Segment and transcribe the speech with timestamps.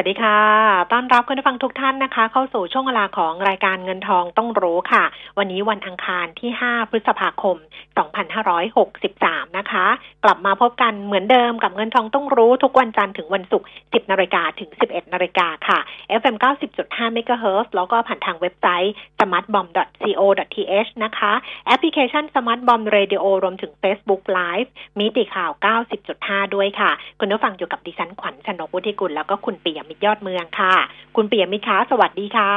[0.00, 0.40] วัสดีค่ะ
[0.92, 5.04] ต้อนรับคุณผู้ฟังทุกท่านนะคะ เข้าสู่ช่วงเวลาของรายการเงินทองต้องรู้ค่ะ
[5.38, 7.56] วันนี้วันอังคารที่ 5 พฤษภาคม
[7.98, 9.86] 2563 นะคะ
[10.24, 15.78] กลับมาพบกันเหมือนเดิมกับเงินทองต้องรู้ทุกวันจันทร์ถึงวันศุกร์ 10 นาฬิกาถึง 11 นาฬิกาค่ะ
[16.20, 16.36] FM
[16.76, 21.32] 90.5 MHz แล้วก็ผ่านทางเว็บไซต์ smartbomb.co.th นะคะ
[21.66, 24.68] แอปพลิเคชัน Smart Bomb Radio รวมถึง Facebook Live
[24.98, 25.50] มีติข่าว
[26.04, 26.90] 90.5 ด้วยค่ะ
[27.20, 30.74] คุณผู้ฟังอยู่กับดิฉันขวัญชนกวุฒิกุลแล้วก็คุณปิยมิตรยอดเมืองค่ะ
[31.16, 32.52] คุณปิยมิตรคะสวัสดีค่ะ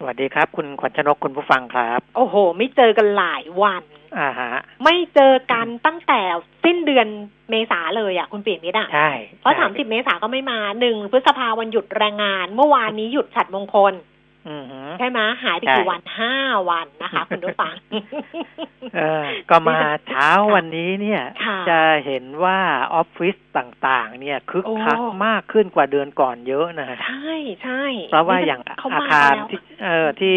[0.00, 3.82] สวัสดีครับ คุณขวัญชนกคุณผู้ฟังครับ โอ้โห ไม่เจอกันหลายวัน
[4.18, 4.52] อ่าฮะ
[4.84, 6.20] ไม่เจอกันตั้งแต่
[6.64, 7.06] สิ้นเดือน
[7.50, 14.14] เมษาเลยอะคุณปิยมิตรอะใช่เพราะใช่สามสิบเมษาก็ไม่มาหนึ่งพฤษภาวันหยุดแรงงาน เมื่อวานนี้หยุดฉัดมงคลอือฮึ
[14.98, 16.34] ใช่ไหมหายไปใช่กี่วันห้า
[16.70, 17.74] วันนะคะคุณผู้ฟัง
[18.96, 22.58] เออก็มาเช้าวันนี้เนี่ยค่ะจะเห็นว่า
[22.94, 30.36] ออฟฟิศต่างๆ เนี่ยคึกโอ้คักมากขึ้นกว่าเดือนก่อนเยอะนะใช่ใช่เพราะว่าอย่างเขาอามาคารแล้วที่เออที่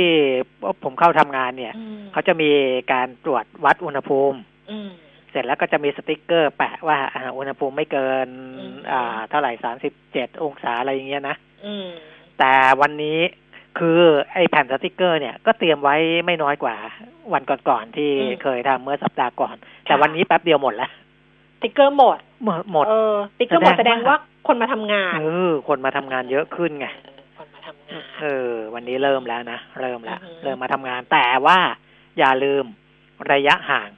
[0.84, 2.50] ผมเข้าทำงานเนี่ยอืมเขาจะมี
[2.94, 4.38] การตรวจวัดอุณหภูมิ
[4.72, 4.90] อืม
[5.32, 8.28] เสร็จแล้วก็จะมีสติกเกอร์แปะว่าอ่าอุณหภูมิไม่เกิน
[8.60, 11.88] อืมอ่า เท่าไหร่สามสิบเจ็ดองศาอะไรอย่างเงี้ยนะอืม
[12.40, 13.20] แต่วันนี้
[13.80, 14.00] คือ
[14.34, 16.76] ไอ้แผ่นสติกเกอร์เนี่ยก็เตรียมไว้ไม่น้อยกว่า
[17.34, 19.56] วันก่อนๆที่อืมเคยทำเมื่อสัปดาห์ก่อน
[19.86, 20.92] แต่วันนี้แป๊บเดียวหมดแล้ว
[21.60, 31.60] สติ๊กเกอร์หมดหมดหมดเออสติ๊กเกอร์หมดแสแสดดงงว่าว่าคนมาทำงานเออคนมาทำงานเยอะขึ้นไงเออคนมาทำงานเออ วันนี้เริ่มแล้วนะเริ่มแล้วอือฮึเริ่มมาทำงานแต่ว่า
[32.20, 32.66] อย่าลืม
[33.32, 33.90] ระยะห่าง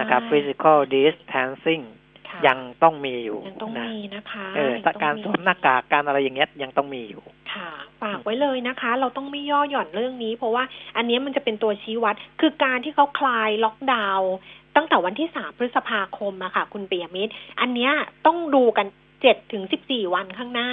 [0.00, 2.03] นะครับใช่ physical distancing ค่ะ
[2.46, 7.22] ยังต้องมีอยู่ยังต้องนะมีนะคะเออยังต้องการสวมหน้ากากการอะไรอย่างเงี้ยยังต้องมีอยู่
[7.52, 7.70] ค่ะ
[8.02, 10.64] ฝากไว้เลยนะคะ เราต้องไม่ย่อหย่อนเรื่องนี้ เพราะว่า
[10.96, 14.32] อันเนี้ยมันจะเป็นตัวชี้วัด คือการที่เขาคลายล็อกดาวน์
[14.76, 17.92] ตั้งแต่วันที่สามพฤษภาคมอะค่ะ คุณเปียมิตร อันเนี้ย
[18.26, 18.86] ต้องดูกัน
[19.22, 20.70] เจ็ดถึงสิบสี่วันข้างหน้า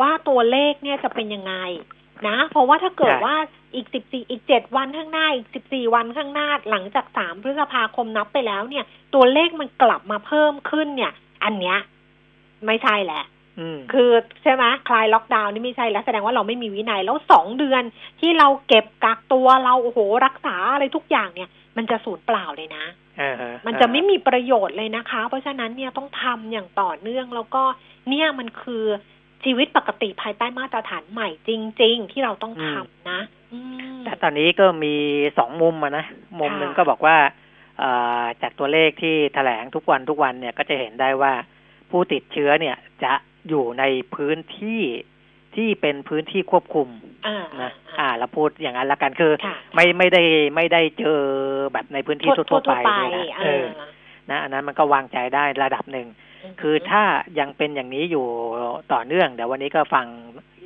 [0.00, 1.54] ว่าตัวเลขเนี่ยจะเป็นยังไง
[2.28, 3.36] นะ เพราะว่าถ้าเกิดใช่ว่า
[3.74, 8.84] อีกสิบสี่อีกเจ็ดวันข้างหน้าอีกสิบสี่วันข้างหน้าหลังจากสามพฤษภาคมนับไปแล้วเนี่ย
[9.14, 11.12] ตัวเลขมันกลับมาเพิ่มขึ้นเนี่ย
[11.44, 11.78] อันเนี้ย
[12.66, 13.22] ไม่ใช่แหละ
[13.58, 14.10] อืมคือ
[14.42, 17.82] ใช่ไหมคลายล็อกดาวน์นี่ไม่ใช่แล้วแสดงว่าเราไม่มีวินัยแล้วสองเดือน
[18.20, 22.84] ที่เราเก็บกักตัวเราโอ้โหรักษาอะไรทุกอย่างเนี่ย มันจะสูญเปล่าเลยนะ
[23.20, 27.62] อ่าฮมันจะไม่มีประโยชน์เลยนะคะ เพราะฉะนั้นเนี่ยต้องทำอย่างต่อเนื่องแล้วก็
[28.08, 28.84] เนี่ยมันคือ
[29.44, 31.50] ชีวิตปกติภายใต้มาตรฐานใหม่จ
[31.82, 33.20] ริง ๆ ที่เราต้องทำนะ
[33.52, 33.58] อื
[33.94, 34.94] มแต่ตอนนี้ก็มี
[35.38, 36.04] สองมุมอะนะ
[36.40, 37.16] มุมหนึ่งก็บอกว่า
[37.78, 37.90] เอ่
[38.22, 41.32] อจากตัวเลขที่แถลงทุกวันทุกวันเนี่ยก็จะเห็นได้ว่า
[41.90, 43.12] ผู้ติดเชื้อเนี่ยจะ
[43.48, 43.84] อยู่ใน
[44.14, 44.82] พื้นที่
[45.56, 46.88] ที่เป็นพื้นที่ควบคุม
[47.26, 50.22] อ่านะอ่าอ่าเราพูดอย่างนั้นละกันคือค่ะไม่ไม่ได้
[50.56, 51.20] ไม่ได้เจอ
[51.72, 53.66] แบบในพื้นที่ทั่วๆไปไปเลยนะเอเอออ
[54.30, 56.08] นะอันนั้นมันก็วางใจได้ระดับหนึ่ง
[56.60, 57.02] คือถ้า
[57.38, 58.26] ยังเป็นอย่างนี้อยู่
[58.92, 60.06] ต่อเนื่องเดี๋ยววันนี้ก็ฟัง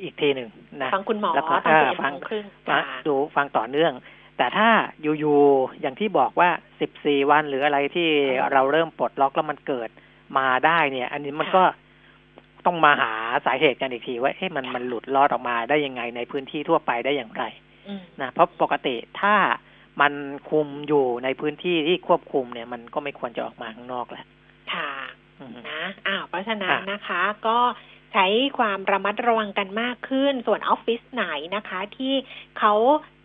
[0.03, 0.49] อีกทีหนึ่ง
[0.83, 3.93] นะฟังคุณหมอแล้วก็ตอนเออสิบเอ็ดฟังโมงครึ่งฟังค่ะดูฟังต่อเนื่อง
[4.37, 4.69] แต่ถ้า
[5.01, 6.49] อยู่ๆอย่างที่บอกว่า
[6.89, 9.89] 14วันหรืออะไรที่อืมเราเริ่มปลดล็อกแล้วมันเกิด
[10.37, 11.63] มาได้เนี่ย อันนี้มันค่ะก็
[12.65, 13.13] ต้องมาหา
[13.45, 17.43] สาเหตุกันอีกทีว่าเอ๊ะมันค่ะมันหลุดลอดออกมาได้ยังไงในพื้นที่ทั่วไปได้อย่างไร
[17.87, 19.35] อืมนะเพราะปกติถ้า
[20.01, 20.13] มัน
[20.49, 24.25] คุมอยู่ในพื้นที่ที่ควบคุมเนี่ย มันก็ไม่ควรจะออกมาข้างนอกแหละ
[24.73, 25.22] ค่ะอืม
[25.69, 27.59] นะอ้าวเพราะฉะนั้นอะนะคะ ก็
[28.13, 28.25] ใช้
[28.57, 32.13] ความระมัดระวังกันมากขึ้น ส่วนออฟฟิศไหนนะคะ ที่
[32.59, 32.73] เขา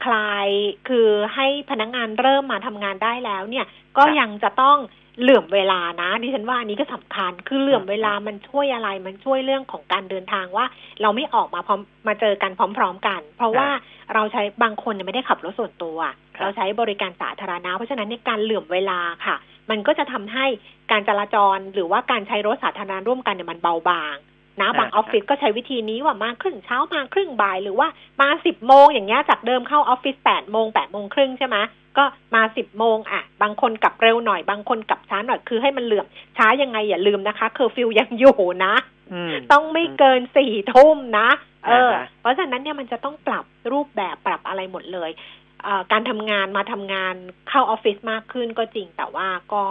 [0.04, 0.48] คลาย
[0.88, 4.78] คือให้พนักงานเริ่มมาทำงานได้แล้วเนี่ย ก็ยังจะต้อง
[5.20, 10.64] เหลื่อมเวลานะดิฉันว่าอันนี้ก็สำคัญคือเหลื่อมเวลามันช่วยอะไรมันช่วยเรื่องของการเดินทางว่า
[11.02, 13.69] เราไม่ออกมาพร้อมมาเจอกันพร้อม ๆ กัน เพราะว่า
[14.14, 15.98] เราใช้บางคนเนี่ยไม่ได้ขับรถส่วนตัว
[16.36, 19.37] ครับเราใช้บริการสาธารณะเพราะฉะนั้นในยการเหลื่อมเวลาค่ะ
[19.70, 20.47] มันก็จะทำให้
[20.91, 24.17] การจราจรหรือว่าการใช้รถสาธารณะร่วมกันเนี่ยมันเบาบาง
[24.61, 27.88] นะบางออ่าอฟฟิศก็ใช้วิธีนี้ว่ามาครึ่งเช้ามาครึ่งบ่ายหรือว่า
[28.20, 31.56] มาสิบโมงอย่างเงี้ยจากเดิมเข้าออฟฟิศแปดโมงแปดโมงครึ่งใช่ไหม
[31.99, 32.05] ก็
[32.35, 36.06] มาสิบโมงอะ บางคนกลับเร็วหน่อย บางคนกลับช้าหน่อยคือให้มันเหลื่อม
[36.37, 38.75] ช้ายังไงอย่าลืมนะคะ เคอร์ฟิวยังอยู่นะ
[39.12, 41.29] อืมต้องไม่เกินสี่ทุ่มนะ
[41.67, 45.48] เอออ่าฮะเพราะฉะนั้นเนี่ยมันจะต้องปรับรูปแบบปรับอะไรหมดเลยเอ่อ
[45.93, 47.14] การทำงานมาทำงาน
[47.49, 49.62] เข้าออฟฟิศมากขึ้นก็จริง แต่ว่าก็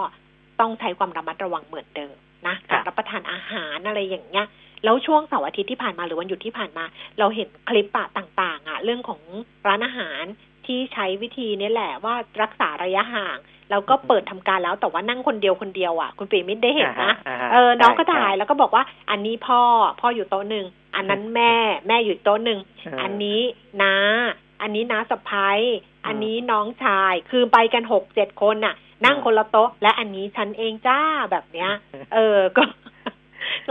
[0.60, 2.14] ต้องใช้ความระมัดระวังเหมือนเดิม
[2.46, 4.46] นะครัการบรับประทานอาหารอะไรอย่างเงี้ย
[4.84, 6.84] แล้วช่วงเสาร์อาทิตย์ที่ผ่านมาหรือวันหยุดที่ผ่านมา
[7.18, 9.20] เราเห็นคลิปอะต่างๆอะเรื่องของ
[9.66, 10.22] ร้านอาหาร
[10.66, 13.38] ที่ใช้วิธีนี้แหละว่ารักษาระยะห่าง
[13.70, 19.60] แล้วก็เปิดทำการแล้วแต่ว่านั่งคนเดียวคนเดียวอะ คุณปีมิตรได้เห็นนะอ่าฮะเออน้องก็ใช่ถ่ายแล้วก็บอกว่า อันนี้พ่อ
[20.00, 21.54] พ่ออยู่โต๊ะหนึ่งอันนั้นแม่
[21.88, 23.40] แม่อยู่โต๊ะหนึ่งเอออัอันนี้
[23.82, 23.94] น้า
[24.62, 28.74] อันนี้น้าสะพ้ายมอันนี้น้องชาย คือไปกันหกเจ็ดคนน่ะ
[29.06, 31.00] นั่งอืมคนละโต๊ะ และอันนี้ฉันเองจ้า
[31.30, 31.70] แบบเนี้ย
[32.14, 32.62] เออก็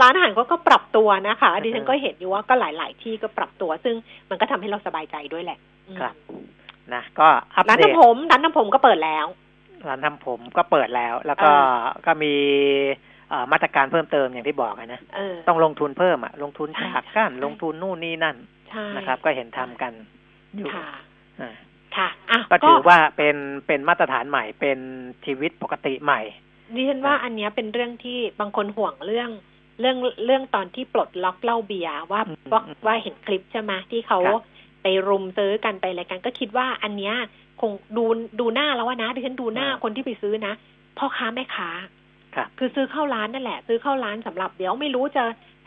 [0.00, 3.94] ร้านอาหารเขาก็ปรับตัวนะคะ ดิฉันก็เห็นอยู่ว่าก็หลาย ๆ ที่ก็ปรับตัว ซึ่ง
[4.30, 5.58] มันก็ทำให้เราสบายใจด้วยแหละ
[5.88, 6.14] อืมครับ
[6.94, 9.26] นะก็อัปร้านเดตทำผมร้านทำผมก็เปิดแล้ว
[9.88, 12.34] ร้านทำผมก็เปิดแล้ว แล้วก็อ่ก็มี
[13.30, 18.36] เอ่อมาตรการเพิ่มเติมอย่างที่บอกอะนะเออต้องลงทุนเพิ่มอะลงทุนใช่ฉากกั้นใช่ลงทุนนู่นนี่นั่น
[18.70, 19.92] ใช่นะครับ ก็เห็นทำกัน
[20.56, 20.86] อยู่ค่ะ
[21.40, 21.54] อ่า
[21.96, 23.36] ค่ะอะก็ถือว่าเป็น
[23.66, 24.78] เป็นมาตรฐานใหม่เป็น
[25.24, 26.20] ชีวิตปกติใหม่
[26.74, 29.30] ดิฉันว่าอันเนี้ยเป็นเรื่องที่บางคนห่วงเรื่อง
[29.80, 34.42] เรื่องเรื่องตอนที่ปลดล็อกเหล้าเบียร์ว่าอืมว่าอืมว่าเห็นคลิปใช่ไหมที่เขาครับ
[34.82, 37.14] ไปรุมซื้อกันไปอะไรกันก็คิดว่าอันเนี้ย
[37.60, 38.04] คงดู
[38.40, 40.54] ดูหน้าแล้วว่านะดิฉันดูหน้าคนที่ไปซื้อนะ
[40.98, 41.70] พ่อค้าแม่ค้า
[42.34, 45.22] ครับคือซื้อเข้าร้านนั่นแหละ ซื้อเข้าร้านสำหรับเดี๋ยวไม่รู้จะ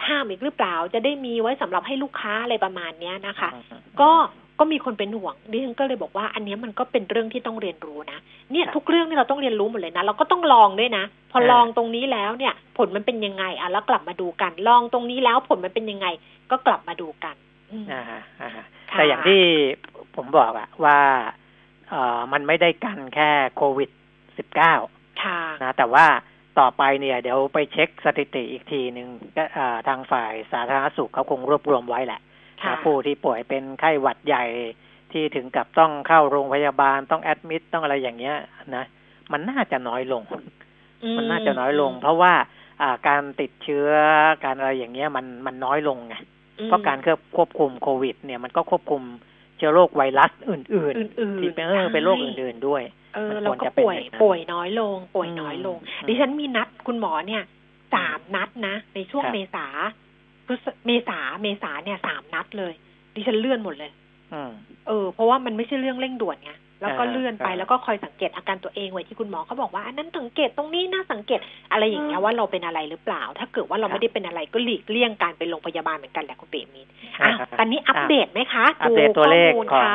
[0.08, 3.50] ห้ามอีกหรือเปล่า จะได้มีไว้สำหรับให้ลูกค้าอะไรประมาณเนี้ยนะคะ
[4.02, 4.12] ก็
[4.62, 8.20] ก็มีคนเป็นห่วงดิฉันก็เลยบอกว่า อันเนี้ยมันก็เป็นเรื่องที่ต้องเรียนรู้นะ
[8.52, 16.08] เนี่ยครับทุกเรื่องนี่เราต้องเรียนรู้หมดเลยนะเราก็ต้องลองด้วยนะพอเออลองตรงนี้แล้วเนี่ย ผลมันเป็นยังไงอะแล้วกลับมาดูกัน ลองตรงนี้แล้วผลมันเป็นยังไง
[16.52, 17.36] ก็กลับมาดูกัน
[17.72, 19.42] อืมอ่าฮะอ่าฮะค่ะแต่อย่างที่
[20.16, 21.00] ผมบอกอะว่า
[21.90, 23.90] เอ่อมันไม่ได้กันแค่โควิด
[24.38, 24.74] สิบเก้า
[25.24, 26.06] ค่ะนะแต่ว่า
[26.60, 29.08] ต่อไปเนี่ย เดี๋ยวไปเช็คสถิติอีกทีหนึ่ง
[29.38, 32.31] ก็อ่าทางฝ่ายสาธารณสุขเขาคงรวบรวมไว้แหละค่ะนะ
[32.84, 34.46] ผู้ที่ป่วยเป็นไข้หวัดใหญ่
[35.12, 38.36] ที่ถึงกับต้องเข้าโรงพยาบาลต้องแอดมิดต้องอะไรอย่างเงี้ย
[38.76, 38.84] นะ
[39.32, 40.24] มันน่าจะน้อยลง
[41.04, 42.34] อืมันน่าจะน้อยลง เพราะว่า
[42.82, 43.88] อ่าการติดเชื้อ
[44.44, 46.16] การอะไรอย่างเงี้ยมันมันน้อยลงไง
[46.60, 46.98] อืมเพราะการ
[47.36, 49.02] ควบคุมโควิด เนี่ยมันก็ควบคุม
[49.58, 52.84] เชื้อโรคไวรัสอื่นอื่นๆที่ๆเป็นเออเป็นโรคอื่นๆด้วย
[53.16, 57.44] เออมันเราควรก็จะเป็นป่วยอย่างนั้นป่วยน้อยลง ป่วยน้อยลงอืมดิฉันมีนัดคุณหมอเนี่ย
[57.94, 59.68] สามนัดนะในช่วงครับเมษา
[60.52, 62.74] พฤษเมษาเมษาเนี่ยสามนัดเลย
[63.16, 63.92] ดิฉันเลื่อนหมดเลย
[64.34, 64.52] อืม
[64.88, 66.52] เออ เพราะว่ามันไม่ใช่เรื่องเร่งด่วนไง
[66.82, 71.40] แล้วก็อ่าเลื่อนไปอ่าแล้วก็คอยสังเกตอาการตัวเองไว้ที่คุณหมอเขาบอกว่าอันนั้นสังเกตตรงนี้น่าสังเกต
[71.72, 79.94] อะไรอย่างเงี้ยว่าเราเป็นอะไรหรือเปล่า ถ้าเกิดว่าเราไม่ได้เป็นอะไรก็หลีกเลี่ยงการไปโรงพยาบาลเหมือนกันแหละคุณเปรมินอะอ่าตอนนี้อัปเดตไหมคะอัปเดตตัวเลขข้มูของค่ะ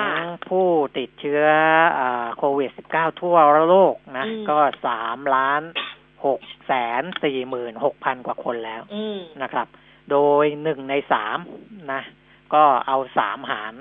[0.49, 0.67] ผู้
[0.99, 1.44] ติดเชื้อ
[1.99, 3.37] อ่าโควิด -19 ทั่ว
[3.69, 5.62] โลกนะอืมก็สามล้าน
[6.26, 9.67] หกแสนสี่หมื่นหกพันกว่าคนแล้วอืมนะครับ
[10.11, 11.38] โดยหนึ่งในสาม
[11.93, 12.03] นะ
[12.55, 13.75] ก็เอาสามหาร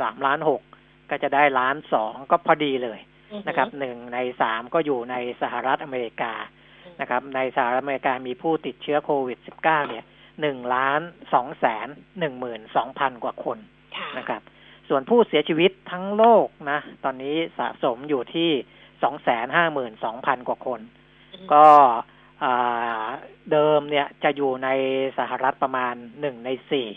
[0.00, 0.62] สามล้านหก
[1.10, 2.98] ก็จะได้ล้านสองก็พอดีเลย
[3.48, 6.32] นะครับหนึ่งในสามก็อยู่ในสหรัฐอเมริกา
[7.00, 10.04] นะครับ ในสหรัฐอเมริกามีผู้ติดเชื้อโควิด -19 เนี่ย
[10.40, 11.00] หนึ่งล้าน
[11.34, 11.88] สองแสน
[12.18, 13.58] หนึ่งหมื่นสองพันกว่าคน
[13.96, 14.42] ค่ะนะครับ
[14.88, 18.50] ส่วนผู้เสียชีวิตทั้งโลกนะ ตอนนี้สะสมอยู่ที่
[19.02, 20.80] สองแสนห้าหมื่นสองพันกว่าคน
[21.52, 21.94] ก็อ่า
[23.52, 24.68] เดิมเนี่ยจะอยู่ใน
[25.18, 26.88] สหรัฐประมาณหนึ่งในสี่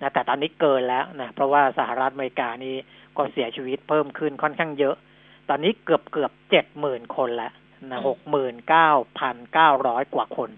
[0.00, 2.74] นะแต่ตอนนี้เกินแล้วนะเพราะว่าสหรัฐอเมริกานี่
[3.16, 4.96] ก็เสียชีวิตเพิ่มขึ้นค่อนข้างเยอะ
[5.48, 7.52] ตอนนี้เกือบเกือบเจ็ดหมื่นคนแล้ว
[7.90, 10.50] นะหกหมื่นเก้าพันเก้าร้อยกว่าคน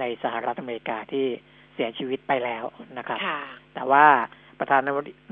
[0.00, 1.26] ในสหรัฐอเมริกาที่
[1.74, 2.64] เสียชีวิตไปแล้ว
[2.98, 3.40] นะครับค่ะ
[3.74, 4.06] แต่ว่า
[4.58, 4.78] ประธา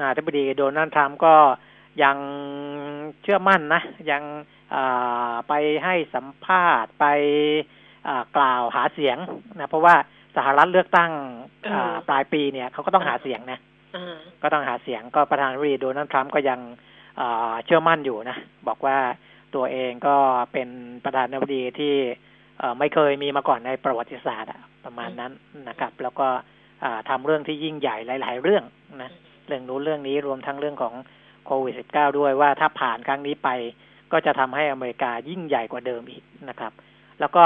[0.00, 1.36] นาธิบดีโดนัลด์ทรัมป์ก็
[2.02, 2.16] ยัง
[3.22, 4.22] เชื่อมั่นนะ ยัง
[4.74, 5.54] อ่าไป
[5.84, 7.85] ให้สัมภาษณ์ไปอ่า
[8.36, 9.16] กล่าวหาเสียง
[9.58, 9.94] นะเพราะว่า
[10.36, 11.10] สหรัฐเลือกตั้ง
[11.64, 13.58] เอออ่าปลายปีเนี่ยเขาก็ต้องหาเสียงนะ
[13.96, 16.60] อ่าก็ต้องหาเสียงก็ประธานาธิบดีโดนัลด์ทรัมป์ก็ยัง
[17.20, 18.36] อ่าเชื่อมั่นอยู่นะ
[18.68, 18.98] บอกว่า
[19.54, 20.16] ตัวเองก็
[20.52, 20.68] เป็น
[21.04, 21.94] ประธานาธิบดีที่
[22.58, 25.32] เอ่อไม่เคยมีมาก่อนในประวัติศาสตร์อะประมาณนั้น
[25.68, 26.26] นะครับ แล้วก็
[26.84, 28.64] อ่าทำเรื่องที่ยิ่งใหญ่หลาย ๆ เรื่อง
[29.02, 29.10] นะ
[29.46, 30.94] เรื่องนู้นเรื่องนี้รวมทั้งเรื่องของ
[31.46, 33.48] โควิด -19 ด้วยว่าถ้าผ่านครั้งนี้ไป
[34.12, 36.72] ก็จะทำให้อเมริกายิ่งใหญ่กว่าเดิมอีกนะครับ
[37.20, 37.44] แล้วก็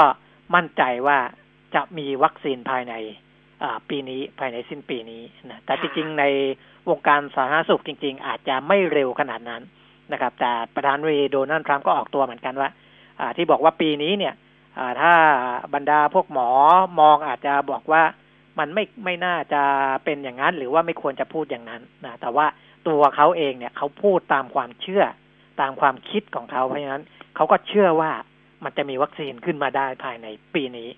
[0.55, 1.17] มั่นใจว่า
[1.75, 2.93] จะมีวัคซีนภายใน
[3.89, 6.23] ปีนี้ภายในสิ้นปีนี้นะแต่จริงๆ ใน
[6.89, 9.61] วงการสาธารณสุขจริง ๆ อาจจะไม่เร็วขนาดนั้น
[10.11, 12.69] นะครับ แต่ประธานาธิบดีโดนัลด์ทรัมป์ก็ออกตัวเหมือนกันว่า
[13.37, 14.33] ที่บอกว่าปีนี้เนี่ย
[15.01, 15.13] ถ้า
[15.73, 16.49] บรรดาพวกหมอ
[16.99, 18.03] มองอาจจะบอกว่า
[18.59, 19.61] มันไม่ไม่น่าจะ
[20.05, 22.45] เป็นอย่างนั้น หรือว่าไม่ควรจะพูดอย่างนั้นนะแต่ว่า
[22.87, 25.03] ตัวเขาเองเนี่ยเขาพูดตามความเชื่อ
[25.61, 27.03] ตามความคิดของเขาเพราะฉะนั้น
[27.35, 28.11] เขาก็เชื่อว่า
[28.63, 30.89] มันจะมีวัคซีนขึ้นมาได้ภายในปีนี้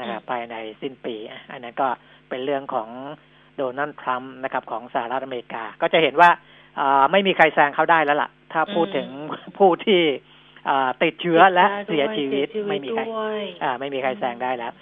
[0.00, 1.88] นะครับภายในสิ้นปีอะอันนั้นก็
[2.28, 2.88] เป็นเรื่องของ
[3.56, 6.30] โดนัลด์ทรัมป์นะครับของสหรัฐอเมริกา ก็จะเห็นว่า
[6.80, 9.08] อ่าไม่มีใครแซงเขาได้แล้วล่ะ ถ้าพูดถึง
[9.58, 10.00] ผู้ที่
[10.68, 14.72] อ่าติดเชื้อและเสียชีวิตไม่มีใครด้วยอ่าไม่มีใครแซงได้แล้ว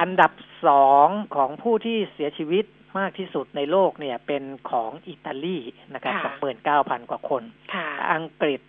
[0.00, 0.32] อันดับ
[0.66, 2.64] สองของผู้ที่เสียชีวิต
[2.98, 5.58] มากที่สุดในโลกเนี่ยเป็นของอิตาลี
[5.94, 7.42] นะครับสองหมื่นเก้าพันกว่าคน
[7.74, 8.60] ค่ะอังกฤษ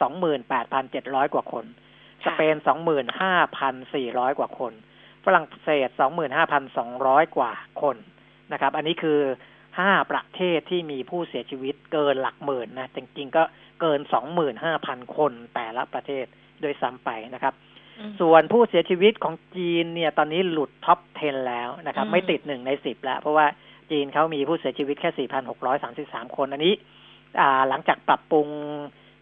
[0.00, 1.64] สองหมื่นแปดพันเจ็ดร้อยกว่าคน
[2.24, 4.72] สเปนสองหมื่นห้าพันสี่ร้อยกว่าคน
[5.24, 7.96] ฝรั่งเศสสองหมื่นห้าพันสองร้อยกว่าคน
[8.52, 9.20] นะครับ อันนี้คือ
[9.80, 13.42] ห้าประเทศที่มีผู้เสียชีวิตเกินหลักหมื่นนะจริงๆก็
[13.80, 16.24] เกินสองหมื่นห้าพันคนแต่ละประเทศ
[16.60, 17.54] ด้วยซ้ำไปนะครับ
[18.20, 23.46] ส่วนผู้เสียชีวิตของจีนเนี่ย ตอนนี้หลุด top 10 แล้วนะครับ ไม่ติดหนึ่งในสิบแล้ว เพราะว่า
[23.90, 25.28] จีนเขามีผู้เสียชีวิตแค่
[25.74, 26.74] 4,633 คน อันนี้
[27.40, 28.48] อ่าหลังจากปรับปรุง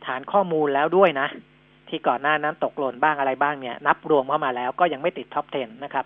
[0.07, 1.29] ฐานข้อมูลแล้วด้วยนะ
[1.89, 6.05] ที่ก่อนหน้านั้นตกหล่นบ้างอะไรบ้างเนี่ยนับรวมเข้ามาแล้วก็ยังไม่ติด top 10 นะครับ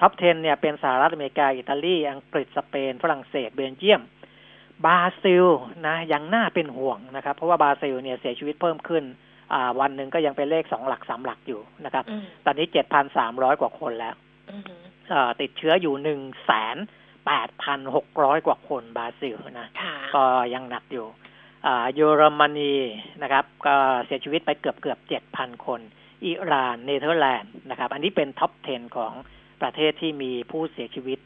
[0.00, 4.02] top 10 เนี่ยเป็นสหรัฐอเมริกา อิตาลี อังกฤษสเปน ฝรั่งเศสเบลเยียม
[4.84, 5.46] บราซิล
[5.86, 9.04] นะยังน่าเป็นห่วงนะครับ เพราะว่าบราซิลเนี่ยเสียชีวิตเพิ่มขึ้น
[9.52, 12.04] อ่าวันหนึ่งก็ยังเป็นเลขสองหลักสามหลักอยู่นะครับ
[12.44, 14.14] ตอนนี้เจ็ดพันสามร้อยกว่าคนแล้ว
[15.40, 16.76] ติดเชื้ออยู่หนึ่งแสน
[17.26, 19.68] แปดพันหกร้อยกว่าคนบราซิลนะ
[20.14, 21.06] ก็ยังหนักอยู่
[21.94, 22.74] เยอรมนี
[23.22, 23.74] นะครับ ก็
[24.06, 25.80] เสียชีวิตไปเกือบเกือบเจ็ดพันคน
[26.26, 29.12] อิหร่านเนเธอร์แลนด์นะครับ อันนี้เป็น top 10 ของ
[29.62, 31.18] ประเทศที่มีผู้เสียชีวิต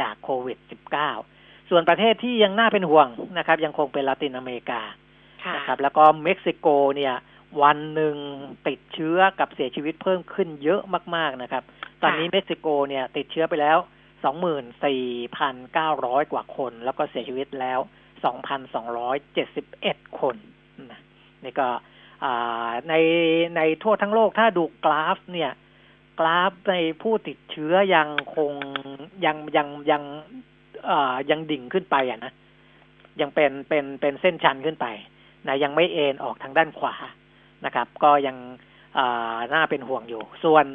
[0.00, 0.58] จากโควิด
[1.14, 3.08] -19 ส่วนประเทศที่ยังน่าเป็นห่วง
[3.38, 4.82] นะครับ ยังคงเป็นลาตินอเมริกา
[5.56, 7.14] นะครับแล้วก็เม็กซิโกเนี่ย
[7.62, 8.16] วันหนึ่ง
[8.68, 10.82] ติดเชื้อกับเสียชีวิตเพิ่มขึ้นเยอะ
[11.16, 11.62] มาก ๆนะครับ
[12.02, 13.78] ตอนนี้เม็กซิโกเนี่ยติดเชื้อไปแล้ว
[14.24, 15.04] สองหมื่นสี่
[15.36, 17.78] พันเก้าร้อยกว่าคน แล้วก็เสียชีวิตแล้ว
[18.24, 20.36] สองพันสองร้อยเจ็ดสิบเอ็ดคน
[20.90, 21.00] นะ
[21.44, 21.68] นี่ก็
[22.88, 22.94] ใน
[23.56, 25.52] ในทั่วทั้งโลกถ้าดูกราฟเนี่ย
[26.20, 28.52] กราฟในผู้ติดเชื้อยังคง
[29.24, 30.02] ยังยังยัง
[31.30, 32.32] ยังดิ่งขึ้นไปอะนะ
[33.20, 34.86] ยังเป็นเป็นเป็นเส้นชันขึ้นไป
[35.46, 36.94] นะยังไม่เอ็นออกทางด้านขวา
[37.64, 38.36] นะครับ ก็ยัง
[39.54, 40.66] น่าเป็นห่วงอยู่ ส่วน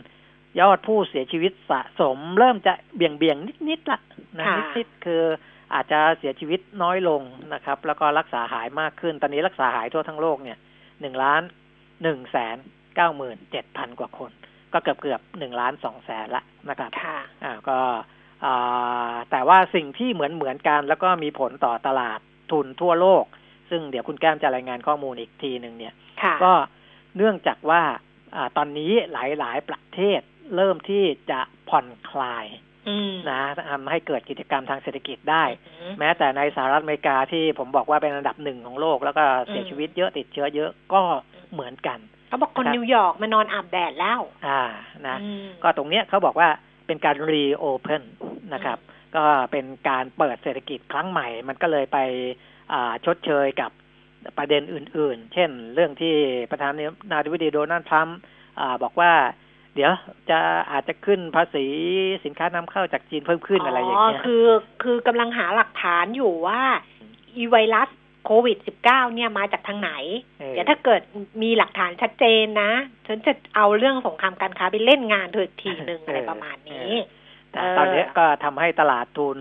[0.60, 3.38] ยอดผู้เสียชีวิตสะสมเริ่มจะเบี่ยงเบี่ยง
[3.70, 4.00] นิดๆละ
[4.38, 4.46] นะ
[4.78, 5.24] นิดๆคือ
[5.74, 7.22] อาจจะเสียชีวิตน้อยลง
[7.54, 10.58] นะครับ แล้วก็รักษาหายมากขึ้น ตอนนี้รักษาหายทั่วทั้งโลกเนี่ย
[11.01, 11.42] หนึ่งล้าน
[12.04, 12.58] หนึ่งแสน
[12.96, 14.32] เก้าหมื่นเจ็ดพันกว่าคน
[14.74, 17.80] ก็เกือบเกือบหนึ่งล้านสองแสนละนะครับค่ะอ่าก็
[18.46, 22.20] อ่าแต่ว่าสิ่งที่เหมือนเหมือนกัน แล้วก็มีผลต่อตลาด
[22.51, 23.25] ทุนทั่วโลก
[23.70, 25.94] ซึ่งเดี๋ยวคุณแก้มจะรายงานข้อมูลอีกทีหนึ่งเนี่ย
[26.44, 26.54] ก็
[27.16, 27.82] เนื่องจากว่า
[28.36, 30.22] อตอนนี้หลาย ๆ ประเทศ
[30.56, 32.46] เริ่มที่จะผ่อนคลาย
[33.30, 35.44] นะทำให้เกิดกิจกรรมทางเศรษฐกิจได้
[36.00, 41.02] แม้แต่ในสหรัฐอเมริกาที่ผมบอกว่าเป็นอันดับหนึ่งของโลก แล้วก็เสียชีวิตเยอะติดเชื้อเยอะก็
[41.54, 44.62] เหมือนกันเขาบอกคนนิวยอร์กมานอนอาบแดดแล้ว อ่า
[45.08, 45.18] นะ
[45.64, 46.50] ก็ตรงเนี้ยเขาบอกว่า
[46.88, 48.04] เป็นการ reopen
[48.54, 48.78] นะครับ
[49.16, 51.98] ก็เป็นการเปิดเศรษฐกิจครั้งใหม่ มันก็เลยไป
[53.06, 53.72] ชดเชยกับ
[54.38, 56.16] ประเด็นอื่น ๆ เช่น เรื่องที่
[56.52, 58.18] ประธานาธิบดีโดนัลด์ทรัมป์
[58.84, 59.12] บอกว่า
[59.75, 59.94] เดี๋ยว
[60.30, 60.40] จะ
[60.72, 61.66] อาจจะขึ้นภาษี
[62.25, 64.46] สินค้านำเข้าจากจีนเพิ่มขึ้นอะไรอย่างเงี้ยคือ
[64.84, 66.62] คือกำลังหาหลักฐานอยู่ว่า
[67.36, 67.90] อีไวรัส
[68.25, 69.92] โควิด -19 เนี่ยมาจากทางไหน
[70.50, 71.01] เดี๋ยวถ้าเกิด
[71.42, 72.72] มีหลักฐานชัดเจนนะ
[73.08, 76.92] ฉันจะเอาเรื่องสงครามการค้าไปเล่นงานเธอทีหนึ่งอะไรประมาณนี้
[77.51, 79.38] แต่ตอนนี้ก็ทำให้ตลาดทุน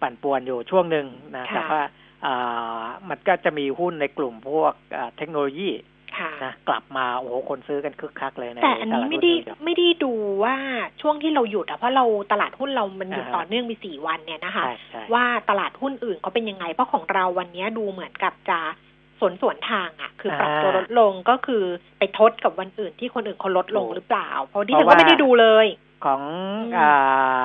[0.00, 1.06] ปั่นป่วนอยู่ช่วงหนึ่ง
[1.36, 1.82] นะแต่ว่า
[3.08, 4.72] มันก็จะมีหุ้นในกลุ่มพวก
[5.16, 5.70] เทคโนโลยี
[6.44, 9.32] นะกลับมาโอ้โหคนซื้อกันคึกคักเลยนะแต่อันนี้ไม่ได้
[9.64, 10.12] ไม่ได้ดู
[10.44, 10.56] ว่า
[11.00, 14.64] ช่วงที่เราหยุดอะเพราะเราตลาดหุ้นเรามันหยุดต่อเนื่องมีสี่วันเนี่ยนะคะ
[15.12, 18.60] ว่าตลาดหุ้นอื่นเขาเป็นยังไง เพราะของเราวันนี้ดูเหมือนกับจะ
[19.20, 21.62] สวนสวนทางอะ คือปรับตัวลดลงก็คือ
[21.98, 25.66] ไปทดกับวันอื่นที่คนอื่นเขาลดลงหรือเปล่า เพราะที่ฉันก็ไม่ได้ดูเลย
[26.04, 26.20] ของ
[26.78, 26.88] อ่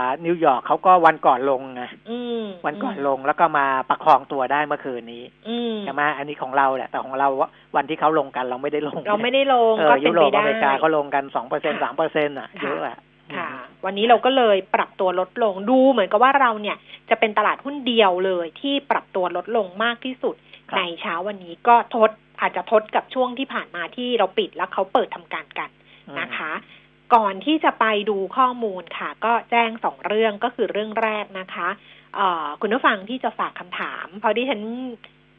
[0.04, 1.84] านิวยอร์กเขาก็วันก่อนลงไง
[2.66, 5.24] วันก่อนลงแล้วก็มาประคองตัวได้เมื่อคืนนี้
[5.84, 7.28] ใช่ไหมอันนี้ของเราแหละ แต่ของเรา
[7.76, 12.98] วันที่เขาลงกันเราไม่ได้ลง เราไม่ได้ลงก็ยุโรปอเมริกาเขาลงกันสองเปอร์เซ็นสามเปอร์เซ็นต์อะเยอะอะ
[13.36, 13.48] ค่ะ
[13.86, 16.78] วันนี้เราก็เลยปรับตัวลดลงดูเหมือนกับว่าเราเนี่ย
[17.10, 20.36] จะเป็นตลาดหุ้นเดียวเลยที่ปรับตัวลดลงมากที่สุด
[20.78, 22.10] ในเช้าวันนี้ก็ทด
[22.42, 25.70] อาจจะทดกับช่วงที่ผ่านมาที่เราปิดแล้วเขาเปิดทำการกัน
[26.20, 26.52] นะคะ
[27.14, 31.68] ก่อนที่จะไปดูข้อมูลค่ะ ก็แจ้งสองเรื่องก็คือเรื่องแรกนะคะ
[32.62, 34.62] คุณผู้ฟังที่จะฝากคำถาม เพราะที่ฉัน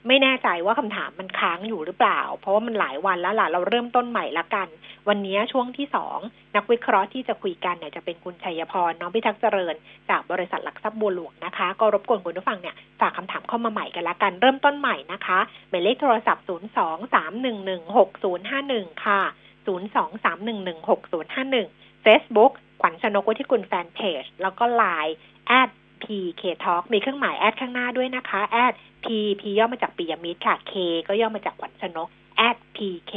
[0.08, 4.68] ไม่แน่ใจว่าคำถามมันค้างอยู่หรือเปล่า เพราะว่ามันหลายวันแล้วล่ะ เราเริ่มต้นใหม่ละกัน
[5.08, 6.18] วันนี้ช่วงที่สอง
[6.56, 9.74] นักวิเคราะห์ที่จะคุยกันเนี่ยจะเป็นคุณชัยพรน้องพิทักษ์เจริญ
[10.10, 19.22] จากบริษัทหลักทรัพย์บัวหลวงนะคะ ก็รบกวนคุณผู้ฟังเนี่ยฝากคำถามเข้ามาใหม่กันละกัน เริ่มต้นใหม่นะคะหมายเลขโทรศัพท์ 0 2 3 1 1 6 0 5 1 ค่ะ
[19.66, 25.14] 0 2 3 1 1 6 0 5 1 Facebook ขวัญชนกวุฒิกุลแฟนเพจ แล้วก็ Line
[25.48, 25.70] แอด
[26.02, 28.72] PK Talk มีเครื่องหมายแอดข้างหน้าด้วยนะคะแอด
[29.04, 29.06] P
[29.40, 30.72] P ย่อมาจากปิยมิตรค่ะ K
[31.08, 33.12] ก็ย่อมาจากขวัญชนกแอด PK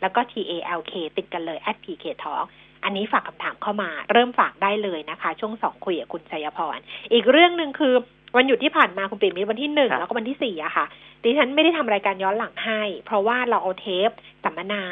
[0.00, 2.44] แล้วก็ T A L K ติดกันเลยแอด PK Talk
[2.84, 6.78] อันนี้ฝากคำถามเข้ามา เริ่มฝากได้เลยนะคะ ช่วงสองคุยกับคุณชัยพร
[7.12, 7.94] อีกเรื่องหนึ่งคือ
[8.36, 10.84] วันหยุดที่ผ่านมาคุณปิ่มมีวันที่หนึ่งครับแล้วก็วันที่สี่อะค่ะ
[11.24, 14.10] ดิฉันไม่ได้ทำรายการย้อนหลังให้ เพราะว่าเราเอาเทป
[14.44, 14.82] สัมมนา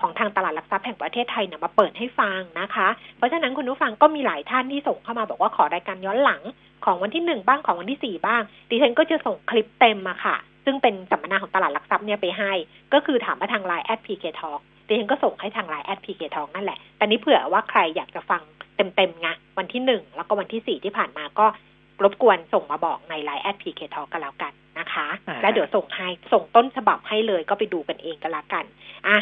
[0.00, 6.42] ของทางตลาดหลักทรัพย์แห่งประเทศไทยเนี่ยมาเปิดให้ฟังนะคะ เพราะฉะนั้นคุณผู้ฟังก็มีหลายท่านที่ส่งเข้ามาบอกว่าขอรายการย้อนหลัง
[6.84, 12.52] ของวันที่หนึ่งบ้างของวันที่สี่บ้าง ดิฉันก็จะส่งคลิปเต็มมาค่ะ ซึ่งเป็นสัมมนาของตลาดหลักทรัพย์เนี่ยไปให้
[12.92, 14.50] ก็คือถามมาทางไลน์แอดพีเคทอ
[14.88, 18.42] ดิฉันก็ส่งให้ทางไลน์แอดพีเคทอนั่นแหละ แต่นี้เผื่อว่าใครอยากจะฟัง
[18.76, 21.46] เต็มๆไงวันที่หนึ่งแล้วก็วันที่สี่ที่ผ่านมาก็
[22.02, 28.64] รบกวนส่งมาบอกในไลน์แอดพีเคทอกันแล้วกันนะคะอ่าแล้วเดี๋ยวส่งให้ส่งต้นฉบับให้เลยก็ไปดูกันเองกันละกัน
[29.08, 29.18] อะ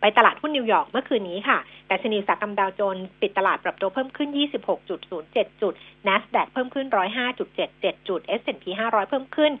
[0.00, 4.28] ไปตลาดหุ้นนิวยอร์กเมื่อคืนนี้ค่ะ ดัชนีอุตสาหกรรมดาวโจนส์ปิดตลาดปรับตัวเพิ่มขึ้น
[4.94, 5.72] 26.07 จุด
[6.06, 6.86] NASDAQ เพิ่มขึ้น
[7.48, 9.52] 105.77 จุด S&P 500 เพิ่มขึ้น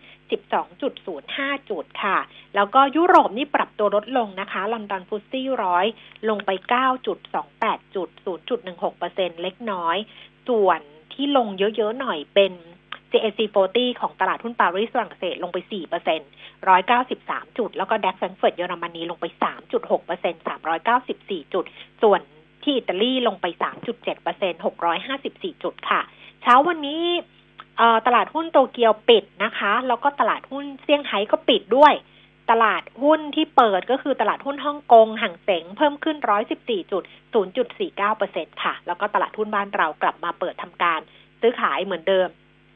[0.80, 2.18] 12.05 จุดค่ะ
[2.54, 5.86] แล้วก็ยุโรปนี่ปรับตัวลดลงนะคะ ลอนดอนฟุตซี่ร้อย
[6.28, 6.50] ลงไป
[7.22, 8.08] 9.28 จุด
[8.70, 9.96] 0.16%เล็กน้อย
[10.48, 10.80] ส่วน
[11.14, 12.52] ที่ลงเยอะ ๆ หน่อยเป็น
[13.12, 13.40] CAC
[13.70, 15.70] 40 ของตลาดหุ้นปารีสฝรั่งเศสลงไป 4%
[16.78, 19.26] 193 จุด แล้วก็ดัคแฟรงก์เฟิร์ตเยอรมนีลงไป
[19.84, 20.48] 3.6%
[20.88, 21.64] 394 จุด
[22.02, 22.20] ส่วน
[22.62, 23.46] ที่อิตาลีลงไป
[24.04, 24.64] 3.7%
[25.14, 26.00] 654 จุดค่ะ
[26.42, 27.04] เช้าวันนี้
[28.06, 31.94] ตลาดหุ้นโตเกียวปิดนะคะ แล้วก็ตลาดหุ้นเซี่ยงไฮ้ก็ปิดด้วย
[32.50, 36.16] ตลาดหุ้นที่เปิดก็คือตลาดหุ้นฮ่องกงห่างเสงเพิ่มขึ้น
[36.54, 37.02] 114จุด
[37.98, 41.00] 0.49%ค่ะ แล้วก็ตลาดหุ้นบ้านเรากลับมาเปิดทำการ
[41.40, 42.28] ซื้อขายเหมือนเดิม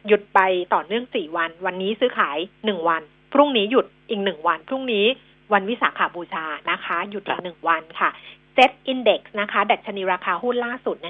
[0.06, 0.40] หยุดไป
[0.74, 5.06] ต่อเนื่อง 4 วัน วันนี้ซื้อขาย 1 วัน พรุ่งนี้หยุดอีก 1 วัน พรุ่งนี้
[5.52, 8.10] วันวิสาขาบูชานะคะ หยุดอีก 1 วันค่ะ
[8.56, 11.06] Set Index นะคะ ดัชนีราคาหุ้นล่าสุดใน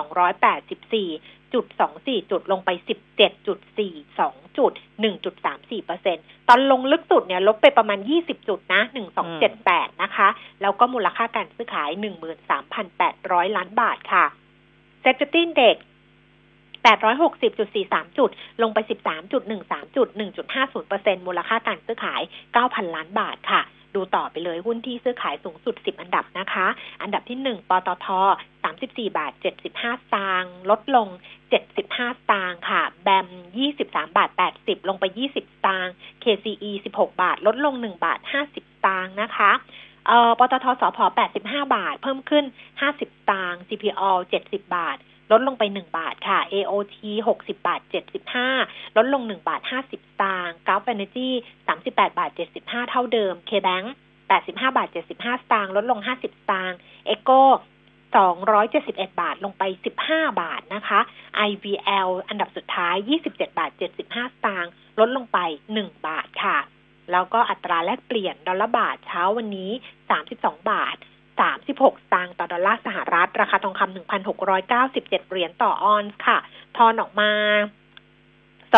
[0.00, 6.16] 1,284 จุดสองสี่จุดลงไปสิบเจ็ดจุดสี่สองจุดหนึ่งจุดสามสี่เปอร์เซ็น
[6.48, 10.28] ตอนลงลึกสุดเนี่ยลบไปประมาณยี่สิบจุดนะหนึ่งสองเจ็ดแปดนะคะ
[10.62, 14.24] แล้วก็มูลค่าการซื้อขายหนึ่งหมื่นสามพันแปดร้อยล้านบาทค่ะ
[15.00, 15.76] เซ็ตตินเด็ก
[16.82, 18.30] แปดร้อยหกสิบจุดสี่สามจุด
[18.62, 23.62] ลงไปสิบสามจุดหนึ่งสามจุดหนึ่งจุดห้าศูนย์เปอร์เซ็นมูลค่าการซื้อขายเก้าพันล้านบาทค่ะ
[23.94, 26.66] ดูต่อไปเลยหุ้นที่ซื้อขายสูงสุด 10 อันดับนะคะ
[27.02, 28.06] อันดับที่ 1ปตท
[28.62, 29.82] 34 บาท 75 ส
[30.14, 31.08] ตางค์ลดลง
[31.50, 31.98] 75 ส
[32.30, 33.26] ตางค์ค่ะ แบม
[33.70, 39.50] 23 บาท 80 ลงไป 20 สตางค์ KCE 16 บาท ลดลง 1 บาท 50 สตางค์นะคะ
[40.06, 40.98] เอ่อปตทสพ
[41.36, 42.44] 85 บาท เพิ่มขึ้น
[42.80, 44.02] 50 สตางค์ CPO
[44.42, 44.98] 70 บาท
[45.32, 46.96] ลดลงไป 1 บาทค่ะ AOT
[47.28, 47.80] 60 บาท
[48.38, 51.28] 75 ลดลง 1 บาท 50 สตางค์ Gulf Energy
[51.68, 53.86] 38 บาท 75 เท่าเดิม KBank
[54.30, 57.42] 85 บาท 75 สตางค์ ลดลง 50 สตางค์ ECO
[58.30, 59.62] 271 บาทลงไป
[60.02, 61.00] 15 บาทนะคะ
[61.48, 62.94] IVL อันดับสุดท้าย
[63.28, 65.38] 27 บาท 75 สตางค์ลดลงไป
[65.74, 66.58] 1 บาทค่ะ
[67.12, 69.70] แล้วก็อัตราแลกเปลี่ยนดอลลาร์บาทเช้าวันนี้
[70.20, 70.96] 32 บาท
[71.40, 73.94] 36 สตางค์ต่อดอลลาร์สหรัฐ ราคาทองคำ
[74.50, 76.38] 1,697 เหรียญต่อออนซ์ค่ะ
[76.76, 77.30] ทอนออกมา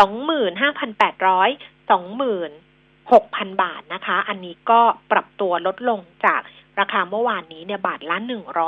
[0.03, 2.62] 25,800 2 0 0 0 0
[3.11, 6.41] 26,000 บาทนะคะ อันนี้ก็ปรับตัวลดลงจาก
[6.79, 8.17] ราคาเมื่อวานนี้เนี่ยบาทละ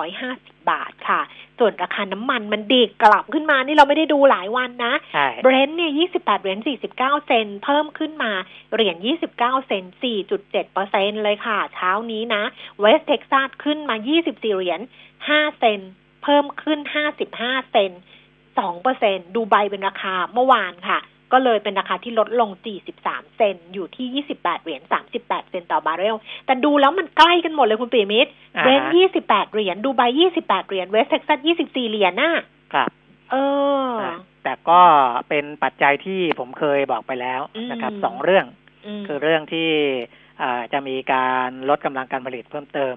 [0.09, 1.21] 150บาทค่ะ
[1.59, 6.59] ส่วนราคาน้ำมันมันดีดกลับขึ้นมานี่เราไม่ได้ดูหลายวันนะใช่เบรนท์เนี่ย28เหรียญ
[6.91, 8.31] 49เซนต์เพิ่มขึ้นมา
[8.73, 8.95] เหรียญ
[9.31, 9.95] 29เซนต์
[10.31, 12.43] 4.7เปอร์เซ็นต์เลยค่ะ เช้านี้นะ
[12.79, 13.95] เวสเท็กซัสขึ้นมา
[14.25, 14.79] 24เหรียญ
[15.19, 15.91] 5เซนต์
[16.23, 16.79] เพิ่มขึ้น
[17.25, 18.01] 55เซนต์
[18.41, 20.99] 2เปอร์เซ็นต์ดูไบเป็นราคาเมื่อวานค่ะ
[21.31, 22.49] ก็เลยเป็นราคาที่ลดลง
[22.93, 24.81] 43 เซนต์อยู่ที่ 28 เหรียญ
[25.17, 28.91] 38 เซนต์ต่อบาร์เรล แต่ดูแล้วมันใกล้กันหมดเลยคุณปีมิตรอ่าเบรนท์
[29.23, 30.01] 28เหรียญ ดูไบ
[30.35, 32.31] 28เหรียญ เวสเท็กซัส24เหรียญน่ะ
[32.73, 32.89] ครับ
[33.31, 33.35] เอ
[33.87, 34.81] อนะแต่ก็
[35.29, 38.45] เป็นปัจจัยที่ผมเคยบอกไปแล้วนะครับอืมสองเรื่อง
[39.01, 39.69] มคือเรื่องที่
[40.41, 42.95] อ่าจะมีการลดกำลังการผลิตเพิ่มเติม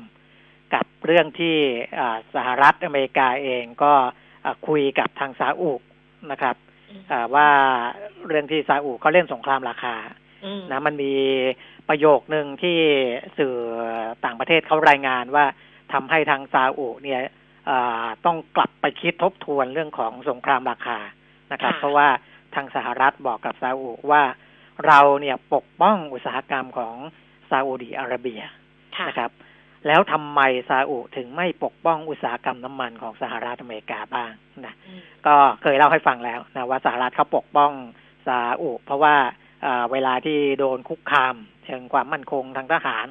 [0.75, 1.57] กับเรื่องที่
[1.99, 3.93] อ่าสหรัฐอเมริกาเองก็
[4.45, 5.73] อ่าคุยกับทางซาอุ
[6.31, 6.68] นะครับอืมอ่า
[7.35, 7.49] ว่า
[8.27, 9.95] เรื่องที่ซาอุเขาเล่นสงครามราคา
[10.45, 11.15] อืมนะมันมี
[11.89, 12.79] ประโยคหนึ่งที่
[13.39, 13.57] สื่อ
[14.25, 15.45] ต่างประเทศเขารายงานว่า
[15.93, 17.21] ทำให้ทางซาอุเนี่ย
[17.69, 20.99] อ่าต้องกลับไปคิดทบทวนเรื่องของสงครามราคา
[21.53, 22.09] นะครับค่ะเพราะว่า
[22.55, 24.23] ทางสหรัฐบอกกับซาอุว่า
[24.87, 26.95] เราเนี่ยปกป้องอุตสาหกรรมของ
[27.51, 28.41] ซาอุดีอาระเบีย
[28.97, 29.31] ค่ะนะครับ
[29.87, 34.31] แล้วทำไมซาอุถึงไม่ปกป้องอุตสาหกรรมน้ำมันของสหรัฐอเมริกาบ้าง
[34.65, 37.73] นะอืมก็เคยเล่าให้ฟังแล้วนะว่าสหรัฐเขาปกป้อง
[38.27, 39.15] ซาอุ เพราะว่า
[39.63, 41.35] เอ่อเวลาที่โดนคุกคาม
[41.67, 43.07] เชิงความมั่นคงทางทหาร